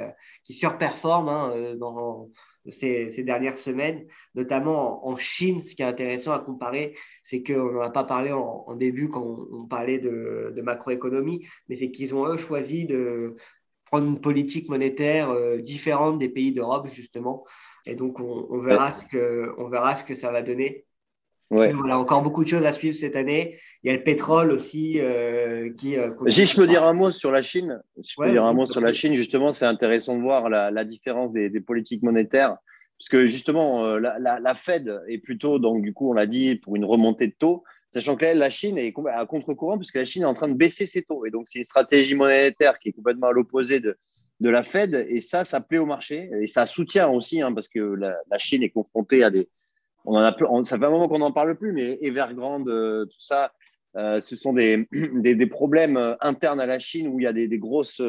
qui 0.44 0.52
surperforment 0.52 1.28
hein, 1.28 1.74
dans, 1.76 2.30
ces, 2.68 3.22
dernières 3.24 3.56
semaines, 3.56 4.06
notamment 4.34 5.06
en, 5.06 5.16
Chine. 5.16 5.62
Ce 5.62 5.74
qui 5.74 5.82
est 5.82 5.86
intéressant 5.86 6.32
à 6.32 6.38
comparer, 6.38 6.96
c'est 7.22 7.42
qu'on 7.42 7.72
n'en 7.72 7.80
a 7.80 7.90
pas 7.90 8.04
parlé 8.04 8.32
en, 8.32 8.74
début 8.76 9.08
quand 9.08 9.24
on, 9.52 9.66
parlait 9.66 9.98
de, 9.98 10.60
macroéconomie, 10.62 11.46
mais 11.68 11.76
c'est 11.76 11.90
qu'ils 11.90 12.14
ont, 12.14 12.26
eux, 12.26 12.36
choisi 12.36 12.86
de 12.86 13.36
prendre 13.90 14.06
une 14.06 14.20
politique 14.20 14.68
monétaire 14.68 15.30
euh, 15.30 15.58
différente 15.58 16.18
des 16.18 16.28
pays 16.28 16.52
d'Europe, 16.52 16.88
justement. 16.92 17.44
Et 17.86 17.94
donc, 17.94 18.20
on, 18.20 18.58
verra 18.60 18.92
ce 18.92 19.06
que, 19.06 19.52
on 19.58 19.68
verra 19.68 19.96
ce 19.96 20.04
que 20.04 20.14
ça 20.14 20.30
va 20.30 20.42
donner. 20.42 20.84
Ouais. 21.50 21.72
Voilà, 21.72 21.98
encore 21.98 22.22
beaucoup 22.22 22.44
de 22.44 22.48
choses 22.48 22.64
à 22.64 22.72
suivre 22.72 22.96
cette 22.96 23.16
année. 23.16 23.58
Il 23.82 23.90
y 23.90 23.92
a 23.92 23.96
le 23.96 24.04
pétrole 24.04 24.52
aussi 24.52 25.00
euh, 25.00 25.72
qui. 25.76 25.96
Euh, 25.96 26.10
si 26.28 26.46
je 26.46 26.54
peux 26.54 26.68
dire 26.68 26.84
un 26.84 26.92
mot 26.92 27.10
sur 27.10 27.32
la 27.32 27.42
Chine, 27.42 27.80
si 28.00 28.12
je 28.12 28.22
peux 28.22 28.30
dire 28.30 28.44
un 28.44 28.52
mot 28.52 28.66
sur 28.66 28.80
la 28.80 28.92
Chine, 28.92 29.14
justement, 29.14 29.52
c'est 29.52 29.64
intéressant 29.64 30.16
de 30.16 30.22
voir 30.22 30.48
la, 30.48 30.70
la 30.70 30.84
différence 30.84 31.32
des, 31.32 31.50
des, 31.50 31.60
politiques 31.60 32.04
monétaires. 32.04 32.56
Parce 32.98 33.08
que 33.08 33.26
justement, 33.26 33.84
euh, 33.84 33.98
la, 33.98 34.18
la, 34.20 34.38
la, 34.38 34.54
Fed 34.54 35.00
est 35.08 35.18
plutôt, 35.18 35.58
donc 35.58 35.82
du 35.82 35.92
coup, 35.92 36.10
on 36.10 36.12
l'a 36.12 36.26
dit, 36.26 36.54
pour 36.54 36.76
une 36.76 36.84
remontée 36.84 37.26
de 37.26 37.34
taux, 37.36 37.64
sachant 37.92 38.16
que 38.16 38.24
la 38.24 38.50
Chine 38.50 38.78
est 38.78 38.94
à 39.12 39.26
contre-courant, 39.26 39.76
puisque 39.76 39.96
la 39.96 40.04
Chine 40.04 40.22
est 40.22 40.26
en 40.26 40.34
train 40.34 40.48
de 40.48 40.54
baisser 40.54 40.86
ses 40.86 41.02
taux. 41.02 41.26
Et 41.26 41.30
donc, 41.30 41.48
c'est 41.48 41.58
une 41.58 41.64
stratégie 41.64 42.14
monétaire 42.14 42.78
qui 42.78 42.90
est 42.90 42.92
complètement 42.92 43.28
à 43.28 43.32
l'opposé 43.32 43.80
de, 43.80 43.96
de 44.40 44.50
la 44.50 44.62
Fed. 44.62 45.06
Et 45.08 45.20
ça, 45.20 45.44
ça 45.44 45.60
plaît 45.60 45.78
au 45.78 45.86
marché. 45.86 46.30
Et 46.40 46.46
ça 46.46 46.66
soutient 46.66 47.08
aussi, 47.08 47.42
hein, 47.42 47.52
parce 47.52 47.68
que 47.68 47.80
la, 47.80 48.16
la 48.30 48.38
Chine 48.38 48.62
est 48.62 48.70
confrontée 48.70 49.22
à 49.22 49.30
des 49.30 49.48
on 50.04 50.16
en 50.16 50.20
a 50.20 50.64
ça 50.64 50.78
fait 50.78 50.84
un 50.84 50.90
moment 50.90 51.08
qu'on 51.08 51.18
n'en 51.18 51.32
parle 51.32 51.56
plus, 51.56 51.72
mais 51.72 51.98
Evergrande, 52.02 52.68
euh, 52.68 53.04
tout 53.04 53.20
ça, 53.20 53.52
euh, 53.96 54.20
ce 54.20 54.36
sont 54.36 54.52
des, 54.52 54.88
des, 54.92 55.46
problèmes 55.46 55.96
euh, 55.96 56.14
internes 56.20 56.60
à 56.60 56.66
la 56.66 56.78
Chine 56.78 57.08
où 57.08 57.20
il 57.20 57.24
y 57.24 57.26
a 57.26 57.32
des, 57.32 57.58
grosses 57.58 58.00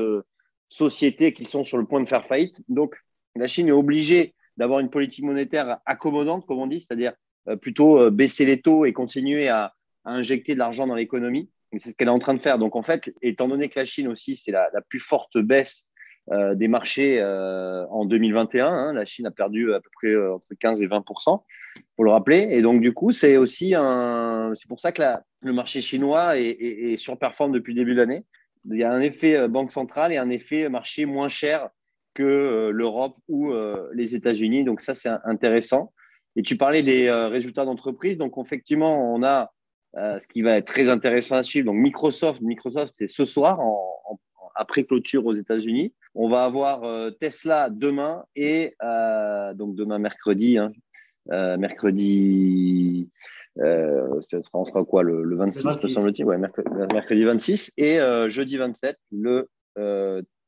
sociétés 0.70 1.34
qui 1.34 1.46
sont 1.46 1.63
sur 1.63 1.78
le 1.78 1.86
point 1.86 2.02
de 2.02 2.08
faire 2.08 2.26
faillite. 2.28 2.62
Donc, 2.70 2.96
la 3.36 3.48
Chine 3.48 3.67
est 3.67 3.74
obligée 3.74 4.36
d'avoir 4.58 4.80
une 4.80 4.89
politique 4.89 5.26
monétaire 5.26 5.80
accommodante, 5.86 6.46
comme 6.46 6.60
on 6.60 6.67
dit, 6.67 6.80
c'est-à-dire 6.80 7.13
plutôt 7.62 8.12
baisser 8.12 8.45
les 8.45 8.62
taux 8.62 8.86
et 8.86 8.93
continuer 8.93 9.49
à, 9.49 9.73
injecter 10.06 10.54
de 10.54 10.60
l'argent 10.60 10.88
dans 10.88 10.95
l'économie. 10.95 11.49
C'est 11.77 11.91
ce 11.91 11.95
qu'elle 11.95 12.10
est 12.10 12.12
en 12.12 12.19
train 12.19 12.34
de 12.34 12.41
faire. 12.41 12.60
Donc, 12.60 12.75
en 12.75 12.82
fait, 12.82 13.13
étant 13.21 13.47
donné 13.47 13.69
que 13.69 13.80
la 13.80 13.86
Chine 13.86 14.08
aussi, 14.08 14.36
c'est 14.36 14.51
la, 14.51 14.69
plus 14.89 14.99
forte 14.99 15.38
baisse 15.38 15.88
euh, 16.32 16.54
des 16.54 16.67
marchés 16.67 17.19
euh, 17.21 17.86
en 17.88 18.06
2021. 18.06 18.67
Hein. 18.67 18.93
La 18.93 19.06
Chine 19.06 19.25
a 19.25 19.32
perdu 19.32 19.73
à 19.73 19.80
peu 19.80 19.89
près 19.93 20.10
euh, 20.10 20.36
entre 20.36 20.47
15 20.60 20.82
et 20.82 20.88
20% 20.88 21.43
pour 21.95 22.06
le 22.06 22.12
rappeler. 22.12 22.47
Et 22.51 22.62
donc, 22.62 22.82
du 22.82 22.93
coup, 22.93 23.12
c'est 23.12 23.38
aussi 23.38 23.73
un. 23.75 24.54
C'est 24.56 24.67
pour 24.67 24.82
ça 24.82 24.91
que 24.91 25.01
le 25.41 25.54
marché 25.54 25.82
chinois 25.82 26.38
est, 26.38 26.49
est, 26.49 26.97
surperforme 26.97 27.54
depuis 27.54 27.73
le 27.73 27.80
début 27.80 27.93
de 27.93 27.99
l'année. 27.99 28.25
Il 28.65 28.77
y 28.77 28.84
a 28.84 28.91
un 28.91 28.99
effet 28.99 29.47
banque 29.47 29.71
centrale 29.71 30.12
et 30.12 30.17
un 30.17 30.30
effet 30.30 30.67
marché 30.69 31.06
moins 31.06 31.30
cher 31.30 31.69
que 32.13 32.69
l'Europe 32.71 33.15
ou 33.27 33.51
les 33.93 34.13
États-Unis. 34.13 34.63
Donc, 34.63 34.82
ça, 34.82 34.93
c'est 34.93 35.10
intéressant. 35.23 35.93
Et 36.36 36.44
tu 36.44 36.58
parlais 36.58 36.84
des 36.84 37.12
résultats 37.12 37.65
d'entreprise. 37.65 38.17
Donc, 38.17 38.38
effectivement, 38.38 39.13
on 39.13 39.24
a 39.24 39.52
ce 39.96 40.26
qui 40.28 40.41
va 40.41 40.58
être 40.58 40.67
très 40.67 40.89
intéressant 40.89 41.36
à 41.36 41.44
suivre. 41.44 41.65
Donc, 41.65 41.76
Microsoft, 41.76 42.41
Microsoft, 42.41 42.94
c'est 42.98 43.08
ce 43.08 43.26
soir, 43.26 43.60
après 44.56 44.84
clôture 44.84 45.26
aux 45.26 45.34
États-Unis. 45.34 45.94
On 46.15 46.30
va 46.30 46.44
avoir 46.44 46.84
euh, 46.84 47.12
Tesla 47.12 47.70
demain 47.70 48.24
et 48.36 48.76
euh, 48.84 49.54
donc 49.54 49.76
demain 49.76 50.00
mercredi, 50.00 50.58
hein, 50.58 50.72
euh, 51.32 51.58
mercredi, 51.58 53.10
ça 53.58 54.41
sera, 54.41 54.60
on 54.60 54.65
sera 54.65 54.84
quoi 54.84 55.04
le, 55.04 55.36
26, 55.36 55.65
me 55.65 55.89
semble-t-il, 55.89 56.26
ouais, 56.26 56.38
mercredi, 56.38 57.24
26 57.24 57.74
et 57.78 58.00
jeudi 58.28 58.58
27 58.58 58.98
le 59.12 59.50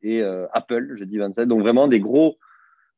et 0.02 0.22
Apple 0.52 0.96
jeudi 0.96 1.18
27. 1.18 1.48
Donc 1.48 1.62
vraiment 1.62 1.88
des 1.88 2.00
gros 2.00 2.38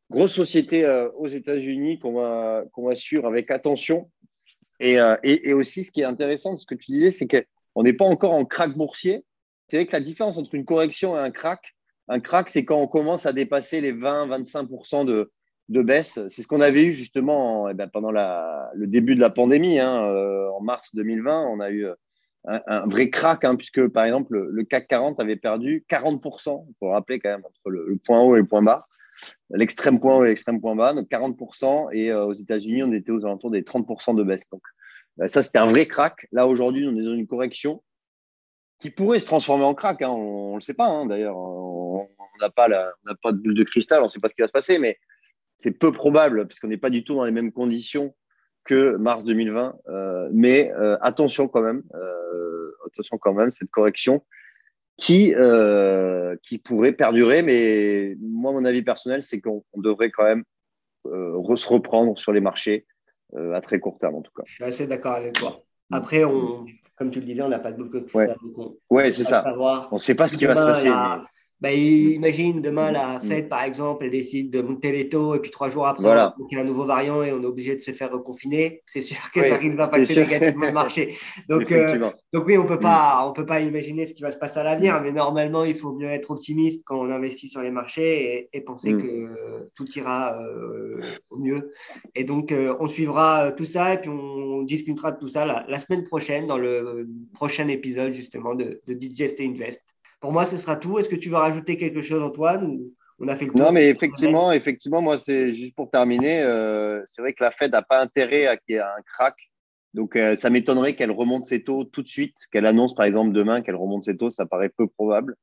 grosse 0.10 0.34
société 0.34 0.88
aux 1.18 1.28
États-Unis 1.28 2.00
qu'on 2.00 2.14
va, 2.14 2.64
qu'on 2.74 2.88
va 2.88 2.96
suivre 2.96 3.26
avec 3.26 3.52
attention. 3.52 4.10
Et, 4.80 4.98
et, 5.24 5.50
et, 5.50 5.54
aussi, 5.54 5.84
ce 5.84 5.92
qui 5.92 6.02
est 6.02 6.06
intéressant, 6.06 6.58
ce 6.58 6.66
que 6.66 6.76
tu 6.76 6.92
disais, 6.92 7.12
c'est 7.12 7.28
qu'on 7.28 7.84
n'est 7.84 7.94
pas 7.94 8.06
encore 8.06 8.34
en 8.34 8.46
crack 8.46 8.76
boursier. 8.76 9.24
C'est 9.68 9.78
vrai 9.78 9.86
que 9.86 9.94
la 9.94 10.02
différence 10.02 10.38
entre 10.38 10.54
une 10.54 10.66
correction 10.66 11.16
et 11.16 11.20
un 11.20 11.32
crack, 11.32 11.76
un 12.08 12.20
crack, 12.20 12.50
c'est 12.50 12.66
quand 12.66 12.80
on 12.80 12.88
commence 12.88 13.26
à 13.26 13.34
dépasser 13.34 13.82
les 13.82 13.94
20-25% 13.94 15.06
de, 15.06 15.32
de 15.70 15.82
baisse. 15.82 16.20
C'est 16.28 16.42
ce 16.42 16.48
qu'on 16.48 16.62
avait 16.62 16.86
eu 16.86 16.92
justement 16.92 17.70
eh 17.70 17.74
ben, 17.74 17.88
pendant 17.88 18.12
le 18.12 18.88
début 18.88 19.16
de 19.16 19.22
la 19.22 19.30
pandémie. 19.30 19.80
Hein, 19.80 20.04
euh, 20.04 20.50
en 20.50 20.62
mars 20.62 20.94
2020, 20.94 21.48
on 21.48 21.60
a 21.60 21.70
eu 21.72 21.86
euh, 21.86 21.96
un, 22.46 22.88
vrai 22.88 23.10
crack, 23.10 23.44
hein, 23.44 23.56
puisque 23.56 23.88
par 23.88 24.06
exemple, 24.06 24.38
le, 24.38 24.64
CAC 24.64 24.88
40 24.88 25.20
avait 25.20 25.36
perdu 25.36 25.84
40%. 25.90 26.66
Il 26.70 26.74
faut 26.80 26.90
rappeler 26.90 27.20
quand 27.20 27.30
même 27.30 27.46
entre 27.46 27.70
le, 27.70 27.98
point 28.06 28.22
haut 28.22 28.36
et 28.36 28.40
le 28.40 28.46
point 28.46 28.62
bas, 28.62 28.88
l'extrême 29.50 30.00
point 30.00 30.18
haut 30.18 30.26
et 30.26 30.30
l'extrême 30.30 30.62
point 30.62 30.76
bas, 30.76 30.94
donc 30.94 31.10
40%. 31.10 31.90
Et 31.94 32.12
euh, 32.12 32.26
aux 32.26 32.34
États-Unis, 32.34 32.84
on 32.84 32.92
était 32.92 33.12
aux 33.12 33.26
alentours 33.26 33.52
des 33.52 33.62
30% 33.62 34.16
de 34.16 34.24
baisse. 34.24 34.48
Donc, 34.52 34.62
ça, 35.28 35.44
c'était 35.44 35.60
un 35.60 35.68
vrai 35.68 35.86
crack. 35.86 36.28
Là, 36.32 36.48
aujourd'hui, 36.48 36.86
on 36.88 36.98
est 36.98 37.04
dans 37.04 37.14
une 37.14 37.28
correction 37.28 37.82
qui 38.80 38.90
pourrait 38.90 39.20
se 39.20 39.26
transformer 39.26 39.64
en 39.64 39.74
crack. 39.74 40.02
Hein. 40.02 40.10
On 40.10 40.52
ne 40.52 40.56
le 40.56 40.62
sait 40.62 40.74
pas, 40.74 40.88
hein, 40.88 41.06
d'ailleurs. 41.06 41.38
On 41.38 42.08
n'a 42.42 42.50
pas, 42.50 42.68
pas 43.24 43.32
de 43.32 43.38
boule 43.38 43.54
de 43.54 43.64
cristal, 43.64 44.02
on 44.02 44.06
ne 44.06 44.10
sait 44.10 44.20
pas 44.20 44.28
ce 44.28 44.36
qui 44.36 44.42
va 44.42 44.48
se 44.48 44.52
passer, 44.52 44.78
mais 44.78 44.98
c'est 45.58 45.72
peu 45.72 45.94
probable, 45.94 46.48
puisqu'on 46.48 46.68
n'est 46.68 46.78
pas 46.78 46.90
du 46.90 47.06
tout 47.06 47.16
dans 47.16 47.24
les 47.24 47.32
mêmes 47.32 47.54
conditions 47.54 48.14
que 48.66 48.98
mars 48.98 49.24
2020. 49.24 49.76
Euh, 49.88 50.30
mais 50.34 50.74
euh, 50.74 50.98
attention 51.00 51.48
quand 51.48 51.62
même, 51.62 51.84
attention 52.88 53.18
quand 53.18 53.34
même, 53.34 53.52
cette 53.52 53.72
correction 53.72 54.22
qui, 54.98 55.34
qui 56.44 56.58
pourrait 56.58 56.94
perdurer. 56.94 57.42
Mais 57.42 58.16
moi, 58.20 58.52
mon 58.52 58.66
avis 58.66 58.82
personnel, 58.82 59.24
c'est 59.24 59.42
qu'on 59.42 59.64
devrait 59.76 60.12
quand 60.12 60.24
même 60.24 60.44
se 61.06 61.68
reprendre 61.68 62.18
sur 62.20 62.34
les 62.34 62.42
marchés 62.42 62.86
à 63.54 63.62
très 63.62 63.80
court 63.80 63.98
terme, 64.00 64.16
en 64.16 64.22
tout 64.22 64.32
cas. 64.36 64.44
Je 64.46 64.54
suis 64.54 64.64
assez 64.64 64.88
d'accord 64.88 65.14
avec 65.14 65.34
toi. 65.34 65.62
Après, 65.92 66.24
on, 66.24 66.66
comme 66.96 67.12
tu 67.12 67.20
le 67.20 67.26
disais, 67.26 67.42
on 67.42 67.50
n'a 67.50 67.60
pas 67.60 67.72
de 67.72 67.78
boucle 67.78 68.02
de 68.02 68.06
cristal. 68.06 68.38
Ouais, 68.90 69.12
c'est 69.12 69.24
ça. 69.24 69.44
on 69.92 69.96
ne 69.96 70.00
sait 70.00 70.16
pas 70.16 70.28
ce 70.28 70.38
qui 70.38 70.46
va 70.46 70.56
se 70.56 70.66
passer. 70.66 70.90
Bah, 71.66 71.72
imagine 71.74 72.62
demain 72.62 72.92
la 72.92 73.18
mm. 73.18 73.22
Fed, 73.22 73.50
par 73.50 73.64
exemple, 73.64 74.06
elle 74.06 74.12
décide 74.12 74.52
de 74.52 74.62
monter 74.62 74.92
les 74.92 75.10
taux 75.10 75.34
et 75.34 75.40
puis 75.40 75.50
trois 75.50 75.68
jours 75.68 75.88
après, 75.88 76.04
voilà. 76.04 76.36
il 76.52 76.56
y 76.56 76.60
a 76.60 76.62
un 76.62 76.64
nouveau 76.64 76.86
variant 76.86 77.24
et 77.24 77.34
on 77.34 77.42
est 77.42 77.46
obligé 77.48 77.76
de 77.76 77.82
se 77.82 77.90
faire 77.90 78.12
reconfiner. 78.12 78.84
C'est 78.86 79.02
sûr 79.02 79.18
que 79.34 79.42
ça 79.42 79.56
risque 79.56 79.76
d'impacter 79.76 80.16
négativement 80.16 80.68
le 80.68 80.74
marché. 80.74 81.16
Donc, 81.50 81.72
euh, 81.72 82.12
donc 82.34 82.46
oui, 82.46 82.56
on 82.60 82.68
peut 82.68 82.76
mm. 82.76 82.82
pas, 82.82 83.26
on 83.28 83.34
peut 83.34 83.48
pas 83.48 83.62
imaginer 83.62 84.06
ce 84.06 84.14
qui 84.14 84.22
va 84.22 84.32
se 84.32 84.38
passer 84.38 84.60
à 84.60 84.64
l'avenir, 84.64 85.02
mais 85.02 85.12
normalement, 85.12 85.64
il 85.64 85.74
faut 85.74 85.92
mieux 85.92 86.10
être 86.10 86.30
optimiste 86.30 86.82
quand 86.86 87.00
on 87.00 87.10
investit 87.10 87.48
sur 87.48 87.64
les 87.64 87.72
marchés 87.72 88.48
et, 88.54 88.62
penser 88.62 88.94
mm. 88.94 89.02
que 89.02 89.70
tout 89.74 89.88
ira 89.98 90.38
euh, 90.40 91.02
au 91.32 91.40
mieux. 91.40 91.72
Et 92.14 92.26
donc, 92.26 92.52
euh, 92.52 92.76
on 92.80 92.86
suivra 92.86 93.52
tout 93.54 93.66
ça 93.66 93.96
et 93.96 94.02
puis 94.02 94.12
on 94.12 94.62
discutera 94.62 95.14
de 95.14 95.18
tout 95.18 95.30
ça 95.30 95.46
la, 95.46 95.80
semaine 95.80 96.04
prochaine 96.04 96.46
dans 96.46 96.60
le 96.60 97.10
prochain 97.34 97.68
épisode 97.70 98.14
justement 98.14 98.54
de, 98.54 98.82
de 98.86 98.94
Digest 98.94 99.42
Invest. 99.42 99.95
Pour 100.26 100.34
moi, 100.34 100.48
ce 100.48 100.58
sera 100.58 100.76
tout. 100.76 100.98
Est-ce 100.98 101.08
que 101.08 101.16
tu 101.16 101.30
veux 101.30 101.36
rajouter 101.36 101.78
quelque 101.78 102.02
chose, 102.02 102.20
Antoine 102.24 102.80
on 103.20 103.28
a 103.28 103.36
fait 103.36 103.46
le 103.46 103.52
tour 103.52 103.62
Non, 103.62 103.72
mais 103.72 103.90
effectivement, 103.90 104.52
effectivement, 104.52 105.00
moi, 105.00 105.20
c'est 105.20 105.54
juste 105.54 105.76
pour 105.76 105.92
terminer. 105.92 106.42
Euh, 106.42 107.04
c'est 107.06 107.22
vrai 107.22 107.34
que 107.34 107.44
la 107.44 107.52
Fed 107.52 107.74
n'a 107.74 107.84
pas 107.84 108.02
intérêt 108.02 108.48
à 108.48 108.58
qu'il 108.58 108.74
y 108.74 108.78
ait 108.80 108.82
un 108.82 109.04
crack. 109.06 109.36
Donc, 109.94 110.16
euh, 110.16 110.36
ça 110.36 110.50
m'étonnerait 110.50 110.96
qu'elle 110.96 111.12
remonte 111.12 111.44
ses 111.44 111.64
taux 111.64 111.84
tout 111.84 112.02
de 112.02 112.08
suite, 112.08 112.38
qu'elle 112.52 112.66
annonce 112.66 112.96
par 112.96 113.06
exemple 113.06 113.34
demain 113.34 113.62
qu'elle 113.62 113.76
remonte 113.76 114.06
ses 114.06 114.18
taux. 114.18 114.32
Ça 114.32 114.48
paraît 114.48 114.70
peu 114.70 114.88
probable. 114.88 115.36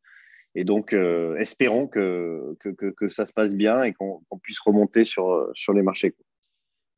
Et 0.56 0.64
donc, 0.64 0.94
euh, 0.94 1.36
espérons 1.36 1.86
que, 1.86 2.56
que, 2.58 2.90
que, 2.90 3.08
ça 3.08 3.24
se 3.24 3.32
passe 3.32 3.54
bien 3.54 3.84
et 3.84 3.92
qu'on 3.92 4.20
puisse 4.42 4.58
remonter 4.58 5.04
sur, 5.04 5.48
sur 5.54 5.74
les 5.74 5.82
marchés. 5.82 6.12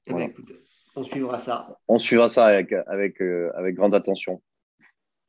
Eh 0.07 0.15
ben, 0.15 0.33
on 0.97 1.03
suivra 1.03 1.39
ça. 1.39 1.79
On 1.87 1.99
suivra 1.99 2.31
ça 2.31 2.47
avec, 2.47 2.73
avec, 2.87 3.21
avec 3.21 3.75
grande 3.75 3.95
attention. 3.95 4.41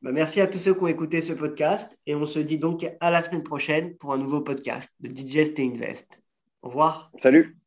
Bah, 0.02 0.12
merci 0.12 0.42
à 0.42 0.48
tous 0.48 0.60
ceux 0.60 0.74
qui 0.74 0.84
ont 0.84 0.88
écouté 0.88 1.22
ce 1.22 1.34
podcast 1.34 1.98
et 2.06 2.16
on 2.16 2.28
se 2.28 2.40
dit 2.40 2.58
donc 2.58 2.88
à 3.00 3.10
la 3.10 3.22
semaine 3.22 3.44
prochaine 3.44 3.96
pour 3.98 4.14
un 4.14 4.18
nouveau 4.18 4.42
podcast 4.42 4.92
de 5.00 5.10
Digest 5.10 5.58
et 5.60 5.66
Invest. 5.66 6.22
Au 6.62 6.70
revoir. 6.70 7.12
Salut. 7.22 7.58